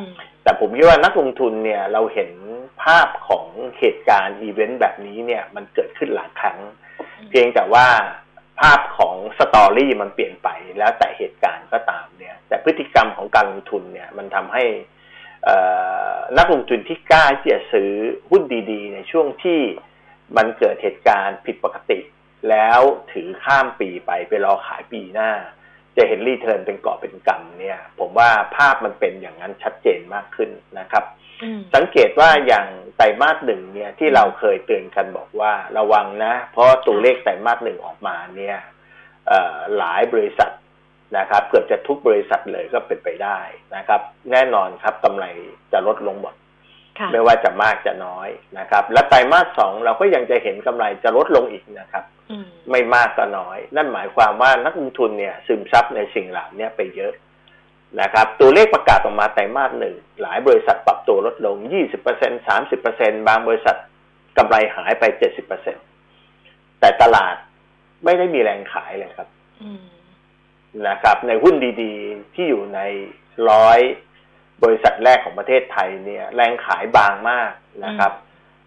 [0.42, 2.30] แต่ผมคิดว่านักลงทุนเนี่ยเราเห็น
[2.84, 3.46] ภาพของ
[3.78, 6.58] เหตุการณ์อีเวนต์แบบนี้เนี่ยมันเกิดขึ้นหลายครั้ง
[7.30, 7.86] เพียงแต่ว่า
[8.60, 10.48] ภาพของ story มันเปลี่ยนไป
[10.78, 14.64] แล้วแต่เหตุการณ์ก็ตามเนี่ย แต่พฤติกรรมของการลงทุนเนี่ยมันทำให้
[16.38, 17.90] นักลงทุนที่กล้าที่จะซื้อ
[18.30, 19.60] หุ้นดีๆ ในช่วงที่
[20.36, 21.98] มันเกิดเหตุการณ์ผิดปกติ
[22.50, 22.80] แล้ว
[23.12, 25.30] ถือข้ามปีไปไปรอขายปีหน้า
[25.96, 31.04] จะเห็นรีเทิร์นเป็นเกาะเป็นกำเนี่ย ผมว่าภาพมันเป็นอย่างนั้นชัดเจนมากขึ้นนะครับ
[31.74, 32.66] สังเกตว่าอย่าง
[32.96, 38.58] ไตรมาสหนึ่งเนี่ยที่เราเคยเตือนกันบอกว่าระวังนะ เพราะตัวเลขไตรมาสหนึ่งออกมาเนี่ย
[39.78, 40.52] หลายบริษัท
[41.18, 43.38] นะครับ เกือบจะทุกบริษัทเลยก็เป็นไปได้
[43.76, 44.00] นะครับ
[44.32, 45.24] แน่นอนครับกำไร
[45.72, 46.41] จะลดลงหมดค่ะ
[47.12, 48.28] ไม่ว่าจะมากจะน้อย
[48.58, 57.12] นะครับ และไตรมาสสองเราก็ยังจะเห็นกำไรจะลดลงอีกนะครับอืมไม่มากก็น้อย นั่นหมายความว่านักลงทุนเนี่ย ซึมซับในสิ่งเหล่านี้ไปเยอะ
[58.00, 61.56] นะครับ ตัวเลขประกาศออกมาไตรมาสหนึ่งหลายบริษัทปรับตัวลดลง
[62.02, 63.76] 20% 30%บางบริษัท
[64.38, 65.04] กำไรหายไป
[65.92, 67.34] 70%แต่ตลาด
[68.04, 69.28] ไม่ได้มีแรงขายเลยครับ
[69.62, 69.84] อืม
[70.88, 72.80] นะครับ ในหุ้นดี ๆ ที่อยู่ใน
[73.50, 73.80] ร้อย
[74.62, 77.52] บริษัทแรกของประเทศไทยเนี่ยแรงขายบางมาก
[77.84, 78.12] นะครับ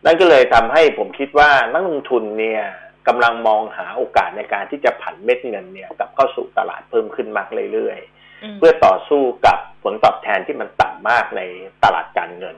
[0.06, 2.64] นั่นก็เลยทำให้ผมคิดว่านักลงทุนเนี่ย
[3.08, 11.42] กำลังมองหาโอกาสในการที่จะผันเม็ดเงินเนี่ยกลับเข้าสู่ตลาดเพิ่มขึ้นมากเรื่อยๆ เพื่อต่อสู้กับผลตอบแทนที่มันต่ำมากใน
[11.84, 12.58] ตลาดการเงิน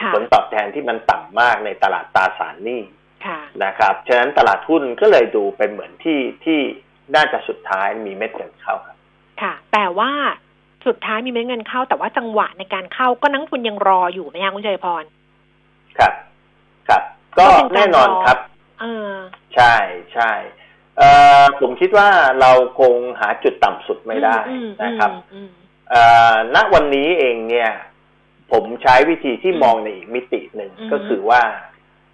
[0.00, 2.82] ค่ะผลตอบแทนที่มันต่ำมากในตลาดตราสารหนี้
[3.26, 6.60] ค่ะนะครับ ฉะนั้นตลาดหุ้นก็เลยดูเป็นเหมือนที่ที่
[7.14, 8.96] น่าจะสุดท้ายมีเม็ดเงินเข้าครับ
[9.42, 10.12] ค่ะ แต่ว่า
[10.86, 15.04] สุดท้ายมีเม็ดเงินเข้า แต่ว่าจังหวะในการเข้าก็นักลงทุนยังรออยู่ไหมคะคุณชัยพร
[15.98, 16.12] ครับ
[16.88, 17.02] ครับ
[17.38, 18.38] ก็ก็เป็นการแน่นอนรอครับ
[18.80, 19.12] เออ
[19.54, 19.74] ใช่
[20.14, 20.30] ใช่
[20.98, 21.08] เอ่
[21.40, 22.08] อผมคิดว่า
[22.40, 25.50] เราคงหาจุดต่ำสุดไม่ได้อืมนะครับอืมอืม
[25.90, 26.02] เอ่
[26.34, 27.70] อณวันนี้เองเนี่ย
[28.52, 31.42] ผมใช้วิธีที่มองในอีกมิติหนึ่งอืมก็คือว่า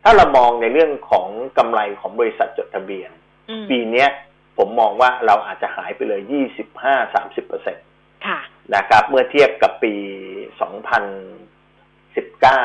[0.02, 3.10] ถ้าเรามองในเรื่องของกำไรของบริษัทจดทะเบียน
[3.50, 4.08] อืมปีเนี้ย
[4.58, 7.87] ผมมองว่าเราอาจจะหายไปเลยยี่สิบห้าสามสิบเปอร์เซ็นตค่ะ
[8.74, 9.94] นะครับ เมื่อเทียบกับปี
[10.60, 11.04] สองพัน
[12.16, 12.62] สิบเก้า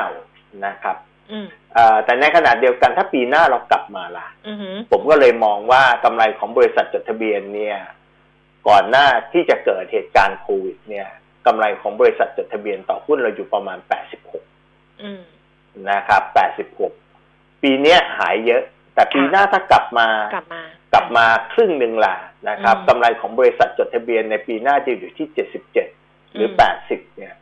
[0.66, 0.98] นะครับ
[1.32, 7.78] อืมเอ่อแต่ในขณะเดียวกันถ้าปีหน้าเรากลับมาล่ะอือหือผมก็เลยมองว่ากำไรของบริษัทจดทะเบียนเนี่ย
[8.68, 11.08] ก่อนหน้าที่จะเกิดเหตุการณ์โควิด เนี่ย
[11.46, 13.80] กำไรของบริษัทจดทะเบียนต่อหุ้นเราอยู่ประมาณ
[14.40, 15.24] 86อืม
[15.92, 16.22] นะครับ
[16.94, 20.62] 86 ปีเนี้ยหายเยอะ แต่ปีหน้าถ้ากลับมากลับมา
[20.94, 22.16] กลับมาครึ่งหนึ่งล่ะ
[22.50, 25.28] นะครับอืมกำไรของบริษัทจดทะเบียนในปีหน้าจะอยู่ที่
[25.80, 26.50] 77หรือ
[26.86, 27.36] 80เนี่ย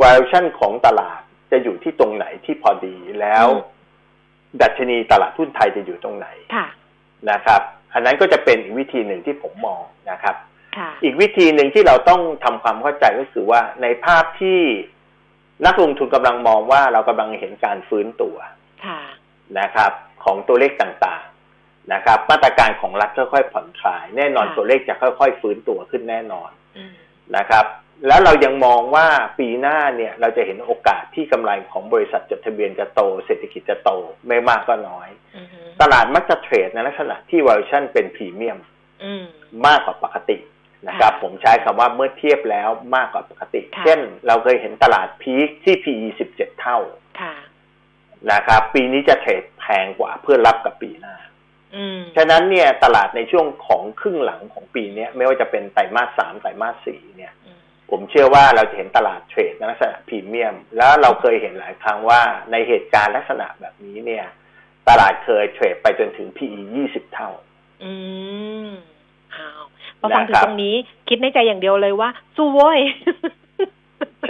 [0.00, 1.20] valuation ของตลาด
[1.50, 3.46] จะอยู่ที่ตรงไหนที่พอดีแล้ว
[4.60, 6.66] ดัชนีตลาดหุ้นไทยจะอยู่ตรงไหนค่ะ
[7.30, 7.60] นะครับ
[7.94, 10.36] อันนั้นก็จะเป็นอีกวิธีหนึ่งที่ผมมองนะครับ
[10.76, 14.60] ค่ะอีกวิธีหนึ่งที่เราต้องทำความเข้าใจก็คือว่าในภาพที่
[15.66, 18.36] นักลงทุนกำลังมองว่าเรากำลังเห็นการฟื้นตัว
[18.86, 19.00] ค่ะ
[19.60, 19.92] นะครับ
[20.24, 26.94] ของตัวเลขต่างๆนะครับ มาตรการของรัฐค่อยๆผ่อนคลาย แน่นอนค่ะตัวเลขจะค่อย ๆ ฟื้นตัวขึ้นแน่นอนอืม
[27.36, 27.64] นะครับ
[28.06, 29.06] แล้วเรายังมองว่า
[29.38, 33.90] ปีหน้าเนี่ยเราจะเห็นโอกาสที่กำไรของบริษัทจดทะเบียนจะโต เศรษฐกิจจะโต
[34.26, 38.58] ไม่มากก็น้อยอือหือตลาดมักจะเทรดในลักษณะที่ valuation เป็นพรีเมียม
[39.04, 39.24] อืม
[39.66, 40.38] มากกว่าปกติ
[40.88, 46.06] นะครับค่ะผมใช้คำว่าเมื่อเทียบแล้วมากกว่าปกติค่ะเช่น เราเคยเห็นตลาดพีคที่ PE
[46.36, 46.78] 17 เท่า
[47.20, 47.34] ค่ะ
[48.30, 51.14] นะครับปีนี้จะเทรดแพงกว่าเพื่อรับกับปีหน้า
[51.76, 57.58] อืมฉะนั้นเนี่ยตลาดในช่วงของครึ่งหลังของปีเนี้ยไม่ว่าจะเป็นไตรมาสสามไตรมาสสี่เนี่ยอืม
[57.90, 62.20] ผมเชื่อว่าเราจะเห็นตลาดเทรดในลักษณะพรีเมียม แล้วเราเคยเห็นหลายครั้งว่า
[62.52, 64.26] ในเหตุการณ์ลักษณะแบบนี้เนี่ย
[64.88, 66.60] ตลาดเคย trade ไปจนถึง PE
[66.90, 67.30] 20เท่า
[67.84, 67.92] อื
[68.66, 68.68] ม
[69.34, 69.62] อ้าว
[70.00, 70.74] พอฟังถึงนะครับตรงนี้
[71.08, 72.78] คิดในใจอย่างเดียวเลยว่า สู้โว้ย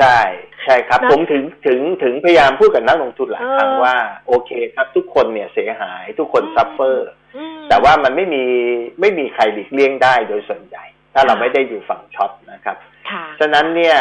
[0.00, 0.20] ใช่
[0.64, 8.44] ใช่ครับนะผมถึงถึงถึงพยายามพูดกับนักลงทุนหลายครั้งเออว่า โอเคครับ ทุกคนเนี่ยเสียหายทุกคนอืม suffer อืมแต่ว่ามันไม่มี
[9.00, 10.84] ไม่มีใครหลีกเลี่ยงได้โดยส่วนใหญ่
[11.14, 12.76] ถ้าเราค่ะไม่ได้อยู่ฝั่ง short นะครับ
[13.10, 13.96] ค่ะฉะนั้นเนี่ย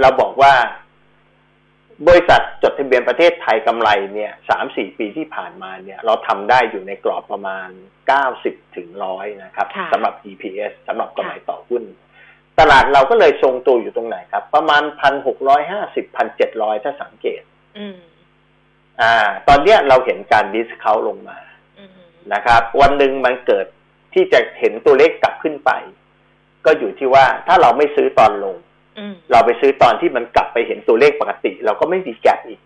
[0.00, 0.54] เราบอกว่า
[2.08, 7.68] บริษัทจดทะเบียนประเทศไทยกำไรเนี่ยสามสี่ปีที่ผ่านมาเนี่ย เราทำได้อยู่ในกรอบประมาณ
[8.08, 11.82] เก้าสิบถึงร้อยนะครับค่ะสำหรับ EPS สำหรับกำไรต่อหุ้น
[12.60, 17.42] ตลาดเราก็เลยทรงตัวอยู่ตรงไหนครับ ประมาณพันหกร้อยห้าสิบพันเจ็ดร้อยถ้าสังเกต
[17.78, 17.96] อืม
[19.02, 19.14] อ่า
[19.48, 21.38] ตอนเนี้ยเราเห็นการดิสเคาลงมา
[21.78, 21.90] อืม
[22.32, 23.66] นะครับ วันหนึ่งมันเกิด
[24.14, 25.70] ที่จะเห็นตัวเลขกลับขึ้นไป
[26.66, 28.56] ก็อยู่ที่ว่าถ้าเราไม่ซื้อตอนลง
[28.98, 32.60] อืมเราไปซื้อตอนที่มันกลับไปเห็นตัวเลขปกติ เราก็ไม่มีแกลบอีก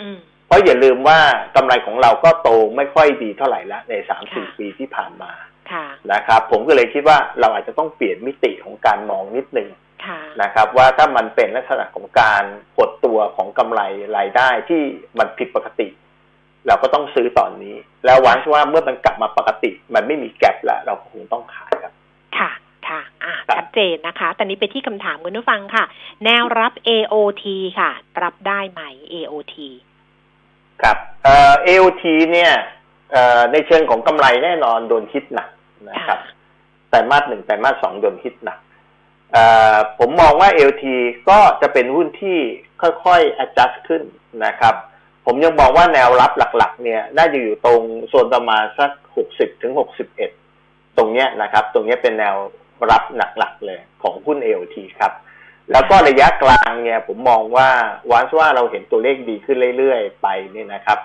[0.00, 1.18] อืมเพราะอย่าลืมว่า
[1.56, 5.47] กำไรของเราก็โตไม่ค่อยดีเท่าไหร่ละในสามสี่ค่ะปีที่ผ่านมาค่ะ
[6.12, 9.68] นะครับผมก็เลยคิดว่าเราอาจจะต้องเปลี่ยนมิติของการมองนิดนึง
[10.06, 12.44] ค่ะนะครับว่าถ้ามันเป็นลักษณะของการ
[12.76, 13.80] หดตัวของกำไร
[14.16, 14.82] รายได้ที่
[15.18, 15.88] มันผิดปกติ
[16.66, 21.92] เราก็ต้องซื้อตอนนี้ แล้ววันว่าเมื่อมันกลับมาปกติ มันไม่มีแกลบแล้วเราก็คงต้องขายครับ
[22.38, 22.50] ค่ะ
[22.88, 25.84] ค่ะอ่าครับชัดเจนนะคะ ตอนนี้ไปที่คำถามคุณผู้ฟังค่ะ
[26.24, 27.44] แนวรับ AOT
[27.78, 27.90] ค่ะ
[28.22, 28.80] รับได้ไหม
[29.12, 29.56] AOT
[30.82, 32.52] ครับเอ่อ AOT เนี่ย
[33.12, 35.48] เอ่อในเชิงของกำไรแน่นอนโดนคิดหนัก
[35.90, 36.18] นะครับ
[36.88, 38.58] ไตรมาสหนึ่งไตรมาสสองโดนคิดหนัก
[39.32, 40.84] เอ่อผมมองว่า LT
[41.28, 42.38] ก็จะเป็นหุ้นที่
[43.04, 44.02] ค่อยๆ adjust ขึ้น
[44.46, 44.74] นะครับ
[45.26, 50.30] ผมยังมองว่าแนวรับหลัก ๆ เนี่ย น่าจะอยู่ตรงโซนประมาณสักหกสิบถึงหกสิบเอ็ด
[50.96, 52.34] ตรงเนี้ยนะครับ ตรงเนี้ยเป็นแนว
[52.90, 55.12] รับหลักๆเลยของหุ้น LT ครับ
[55.72, 57.68] แล้วก็ระยะกลางเนี่ย ผมมองว่า
[58.10, 60.98] วันว่าเราเห็นตัวเลขดีขึ้นเรื่อยๆ ไปนี่นะครับ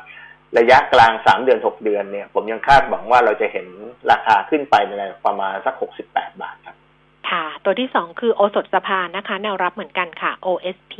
[0.58, 3.68] ระยะกลางสามเดือนหกเดือนเนี่ย ผมยังคาดหวังว่าเราจะเห็น
[4.12, 6.76] ราคาขึ้นไปในประมาณสักหกสิบแปดบาทครับ
[7.30, 10.94] ค่ะ ตัวที่สองคือโอสถสภานะคะ แนวรับเหมือนกันค่ะ OSP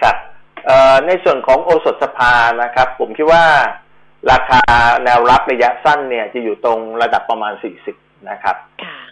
[0.00, 0.16] ครับ
[1.06, 3.44] ในส่วนของโอสถสภานะครับ ผมคิดว่า
[4.30, 4.60] ราคา
[5.04, 7.52] แนวรับระยะสั้นเนี่ยจะอยู่ตรงระดับประมาณ
[7.92, 8.56] 40 นะครับ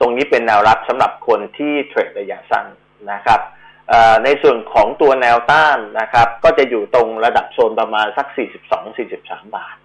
[0.01, 2.67] ตรงนี้เป็นแนวรับสำหรับคนที่เทรดระยะสั้น
[3.13, 3.41] นะครับ
[4.24, 8.26] ในส่วนของตัวแนวต้านนะครับ ก็จะอยู่ตรงระดับโซนประมาณสัก
[8.91, 9.76] 42-43 บาท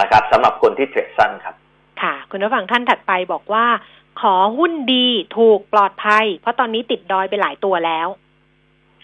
[0.00, 1.54] นะครับสำหรับคนที่เทรดสั้นครับ
[2.02, 3.66] ค่ะ คุณผู้ฟังท่านถัดไปบอกว่า
[4.20, 5.06] ขอหุ้นดี
[5.38, 8.08] ถูกปลอดภัย เพราะตอนนี้ติดดอยไปหลายตัวแล้ว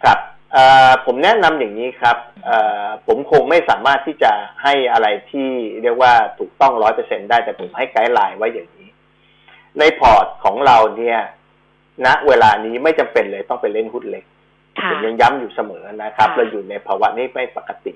[0.02, 0.18] ครับ
[1.06, 2.16] ผมแนะนำอย่างนี้ครับ
[3.06, 5.48] ผมคงไม่สามารถที่จะให้อะไรที่
[5.82, 8.88] เรียกว่าถูกต้องร้อยเปอร์เซ็นได้แต่ผมให้ guideline ไว้อย่างนี้
[9.78, 11.20] ในพอร์ตของเราเนี่ย
[12.06, 14.24] ณเวลานี้ไม่จำเป็นเลยต้องไปเล่นหุ้นเล็ก
[14.90, 17.92] ผมยังย้ำอยู่เสมอนะครับเราอยู่ในภาวะนี้ไม่ปกติ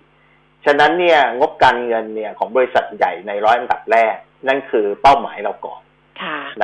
[0.65, 4.15] ฉะนั้นเนี่ยงบการเงินเนี่ยของบริษัทใหญ่ในร้อยอันดับแรก
[4.49, 5.83] นั่นคือเป้าหมายเราก่อน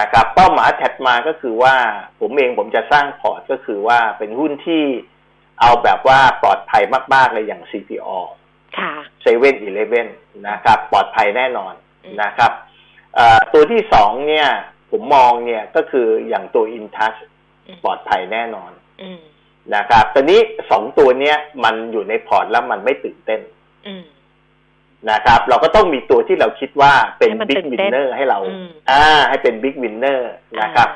[0.00, 1.74] นะครับ เป้าหมายถัดมาก็คือว่า
[2.20, 4.84] ผมเองผมจะสร้างพอร์ตก็คือว่าเป็นหุ้นที่
[5.60, 6.82] เอาแบบว่าปลอดภัย
[7.14, 8.10] มาก ๆ เลยอย่าง CPALL
[9.22, 10.08] เซเว่นอีเลฟเว่น
[10.48, 11.74] นะครับ ปลอดภัยแน่นอน
[12.22, 12.52] นะครับ
[13.52, 14.48] ตัวที่สองเนี่ย
[14.90, 17.14] ผมมองเนี่ยก็คืออย่างตัวอินทัช
[17.84, 18.70] ปลอดภัยแน่นอน
[19.74, 20.40] นะครับตอนนี้
[20.70, 23.40] สองตัวเนี้ย มันอยู่ในพอร์ตแล้วมันไม่ตื่นเต้น
[25.10, 28.38] นะครับ เราก็ต้องมีตัวที่เราคิดว่าเป็น big winner ให้เรา
[28.90, 30.88] อ่า ให้เป็น big winner นะครับ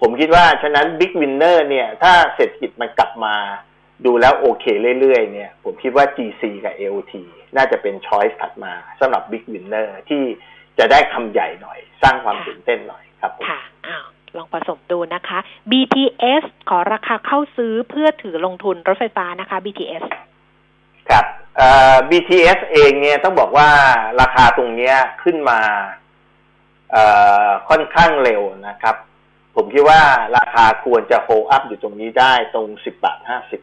[0.00, 3.34] ผมคิดว่าฉะนั้น big winner เนี่ย ถ้าเศรษฐกิจมันกลับมา
[4.04, 4.64] ดูแล้วโอเค
[5.00, 7.14] เรื่อยๆเนี่ย ผมคิดว่า GC กับ AOT
[7.56, 10.22] น่าจะเป็น choice ถัดมาสำหรับ Big Winner ที่
[10.78, 14.04] จะได้คำใหญ่หน่อย สร้างความตื่นเต้นหน่อยครับค่ะอ้าว
[14.36, 15.38] ลองผสมดูนะคะ
[15.70, 20.04] BTS ขอราคาเข้าซื้อเพื่อถือลงทุนรถไฟฟ้านะคะ BTS
[21.08, 21.24] ครับ
[22.10, 23.68] BTS เองเนี่ยต้องบอกว่า
[24.20, 25.60] ราคาตรงนี้ขึ้นมา
[27.68, 28.96] ค่อนข้างเร็วนะครับ
[29.56, 30.00] ผมคิดว่า
[30.36, 33.60] ราคาควรจะโฮอัพอยู่ตรงนี้ได้ตรงสิบบาทห้าสิบ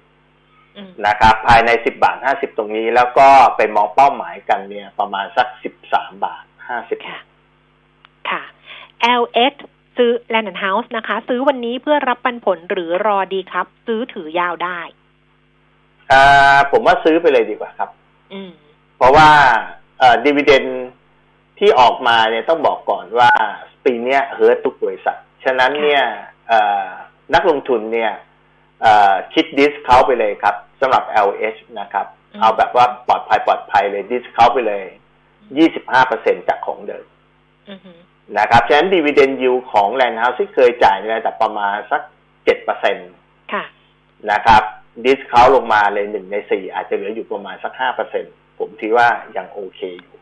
[1.08, 7.20] นะครับ ภายในสิบบาทห้าสิบตรงนี้ แล้วก็ไปมองเป้าหมายกันเนี่ย ประมาณสักสิบสามบาทห้าสิบค่ะ
[8.30, 8.42] ค่ะ
[9.22, 9.54] LX
[10.00, 14.80] ซื้อ Land House นะคะ ซื้อวันนี้เพื่อรับปันผลหรือรอดีครับ ซื้อถือยาวได้
[16.12, 17.90] อ่าผมว่าซื้อไปเลยดีกว่าครับ
[18.34, 18.52] อืม
[18.98, 19.30] เพราะว่า
[20.00, 20.66] เอ่อ dividend
[21.60, 23.30] ที่ออกมาเนี่ยต้องบอกก่อนว่า
[23.86, 26.04] ปีนี้ hurt ทุกบริษัท ฉะนั้นเนี่ย
[27.34, 28.12] นักลงทุนเนี่ย
[29.34, 32.06] คิด discount ไปเลยครับสำหรับ LH นะครับ
[32.42, 34.84] เอาแบบว่าปลอดภัยปลอดภัยเลย discount ไปเลย
[35.58, 37.06] ยี่สิบห้าเปอร์เซ็นจากของเดิม
[38.38, 42.02] นะครับฉะนั้นดีเวเดนยูของแลนด์เฮาส์ที่เคยจ่ายในระดับประมาณสัก
[42.44, 43.12] เจ็ดเปอร์เซ็นต์
[44.32, 44.62] นะครับ
[45.04, 48.26] ดิสเขาลงมาเลยหนึ่งในสี่อาจจะเหลืออยู่ประมาณสักห้าเปอร์เซ็น
[48.60, 49.08] ผมคิดว่า
[49.38, 50.16] ยังโอเคอยู่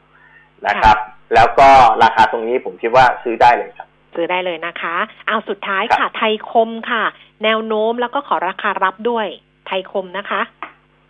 [0.68, 0.98] นะครับ
[1.36, 1.70] แล้วก็
[2.04, 4.96] ราคาตรงนี้ผมคิดว่าซื้อได้เลยครับ ซื้อได้เลยนะคะ
[5.28, 7.04] เอาสุดท้ายค่ะ ไทยคมค่ะ
[7.44, 9.28] แนวโน้มแล้วก็ขอราคารับด้วย
[9.68, 10.42] ไทยคมนะคะ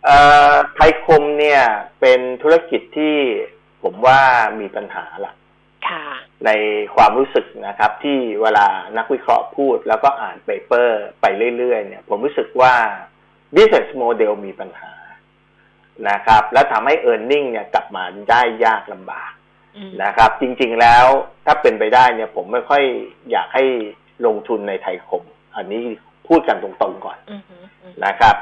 [0.04, 0.18] เอ่
[0.52, 1.60] อไทยคมเนี่ย
[2.00, 3.14] เป็นธุรกิจที่
[3.82, 4.20] ผมว่า
[4.60, 5.37] มีปัญหาละค่ะ
[6.46, 6.50] ใน
[6.96, 8.66] ความรู้สึกนะครับ ที่เวลา
[8.96, 11.26] นักวิเคราะห์พูด แล้วก็อ่านเปเปอร์ ไป
[11.56, 12.74] เรื่อย ๆ เนี่ย ผมรู้สึกว่า
[13.54, 14.92] business model มีปัญหา
[16.10, 19.32] นะครับ แล้วทำให้ e a r n i n g เนี่ยกลับมาได้ยากลำบาก
[20.04, 21.04] นะครับ จริง ๆแล้ว
[21.46, 22.82] ถ้าเป็นไปได้เนี่ย ผมไม่ค่อย
[23.30, 23.64] อยากให้
[24.26, 25.22] ลงทุนในไทยคม
[25.56, 25.82] อันนี้
[26.28, 27.18] พูดกันตรงๆก่อน
[28.06, 28.36] นะครับ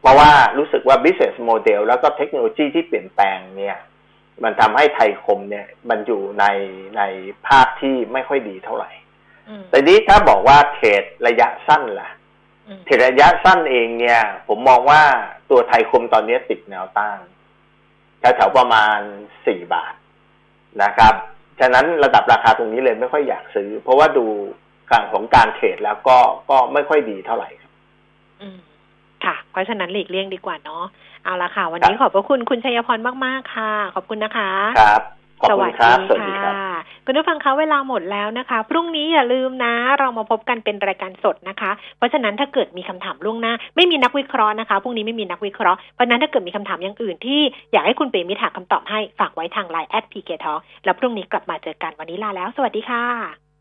[0.00, 3.78] เพราะว่ารู้สึกว่า business model แล้วก็เทคโนโลยีที่เปลี่ยนแปลงเนี่ย
[4.44, 6.44] มันทำให้ไทยคมเนี่ย มันอยู่ใน
[6.96, 7.02] ใน
[7.46, 8.90] ภาพที่ไม่ค่อยดีเท่าไหร่
[9.70, 12.10] แต่นี้ถ้าบอกว่าเทรดระยะสั้นล่ะ
[12.84, 15.02] เทรดระยะสั้นเองเนี่ย ผมมองว่า
[15.50, 17.18] ตัวไทยคมตอนนี้ติดแนวต้าน
[18.20, 18.98] แถวๆประมาณ
[19.46, 19.94] สี่บาท
[20.82, 21.14] นะครับ
[21.60, 24.26] ฉะนั้นระดับราคาตรงนี้เลยไม่ค่อยอยากซื้อ เพราะว่าดู
[24.90, 26.18] การของการเทรดแล้วก็
[26.50, 27.72] ก็ไม่ค่อยดีเท่าไหร่ครับ
[28.42, 28.58] อืม
[29.24, 30.84] ค่ะ เพราะฉะนั้นหลีกเลี่ยงดีกว่าเนาะ
[31.24, 34.50] เอาละค่ะ วันนี้ขอบพระคุณคุณชัยพรมาก ๆ ค่ะ ขอบคุณนะคะ
[34.80, 35.02] ครับ
[35.50, 36.62] สวัสดีค่ะ
[37.06, 47.40] คุณผู้ฟังคะเวลาหมดแล้วนะคะ พรุ่งนี้อย่าลืมนะ เรามาพบกันเป็นรายการสดนะคะ เพราะฉะนั้นถ้าเกิดมีคำถามล่วงหน้า ไม่มีนักวิเคราะห์นะคะพรุ่งนี้ไม่มีนักวิเคราะห์เพราะนั้นถ้าเกิดมีคำถามอย่างอื่นที่
[47.72, 50.46] อยากให้คุณปรีมิตรหาคำตอบให้ฝากไว้ทางไลน์แอดพีเคท
[50.84, 53.51] แล้วพรุ่งนี้กลับมาเจอกันวันนี้ลาแล้ว สวัสดีค่ะ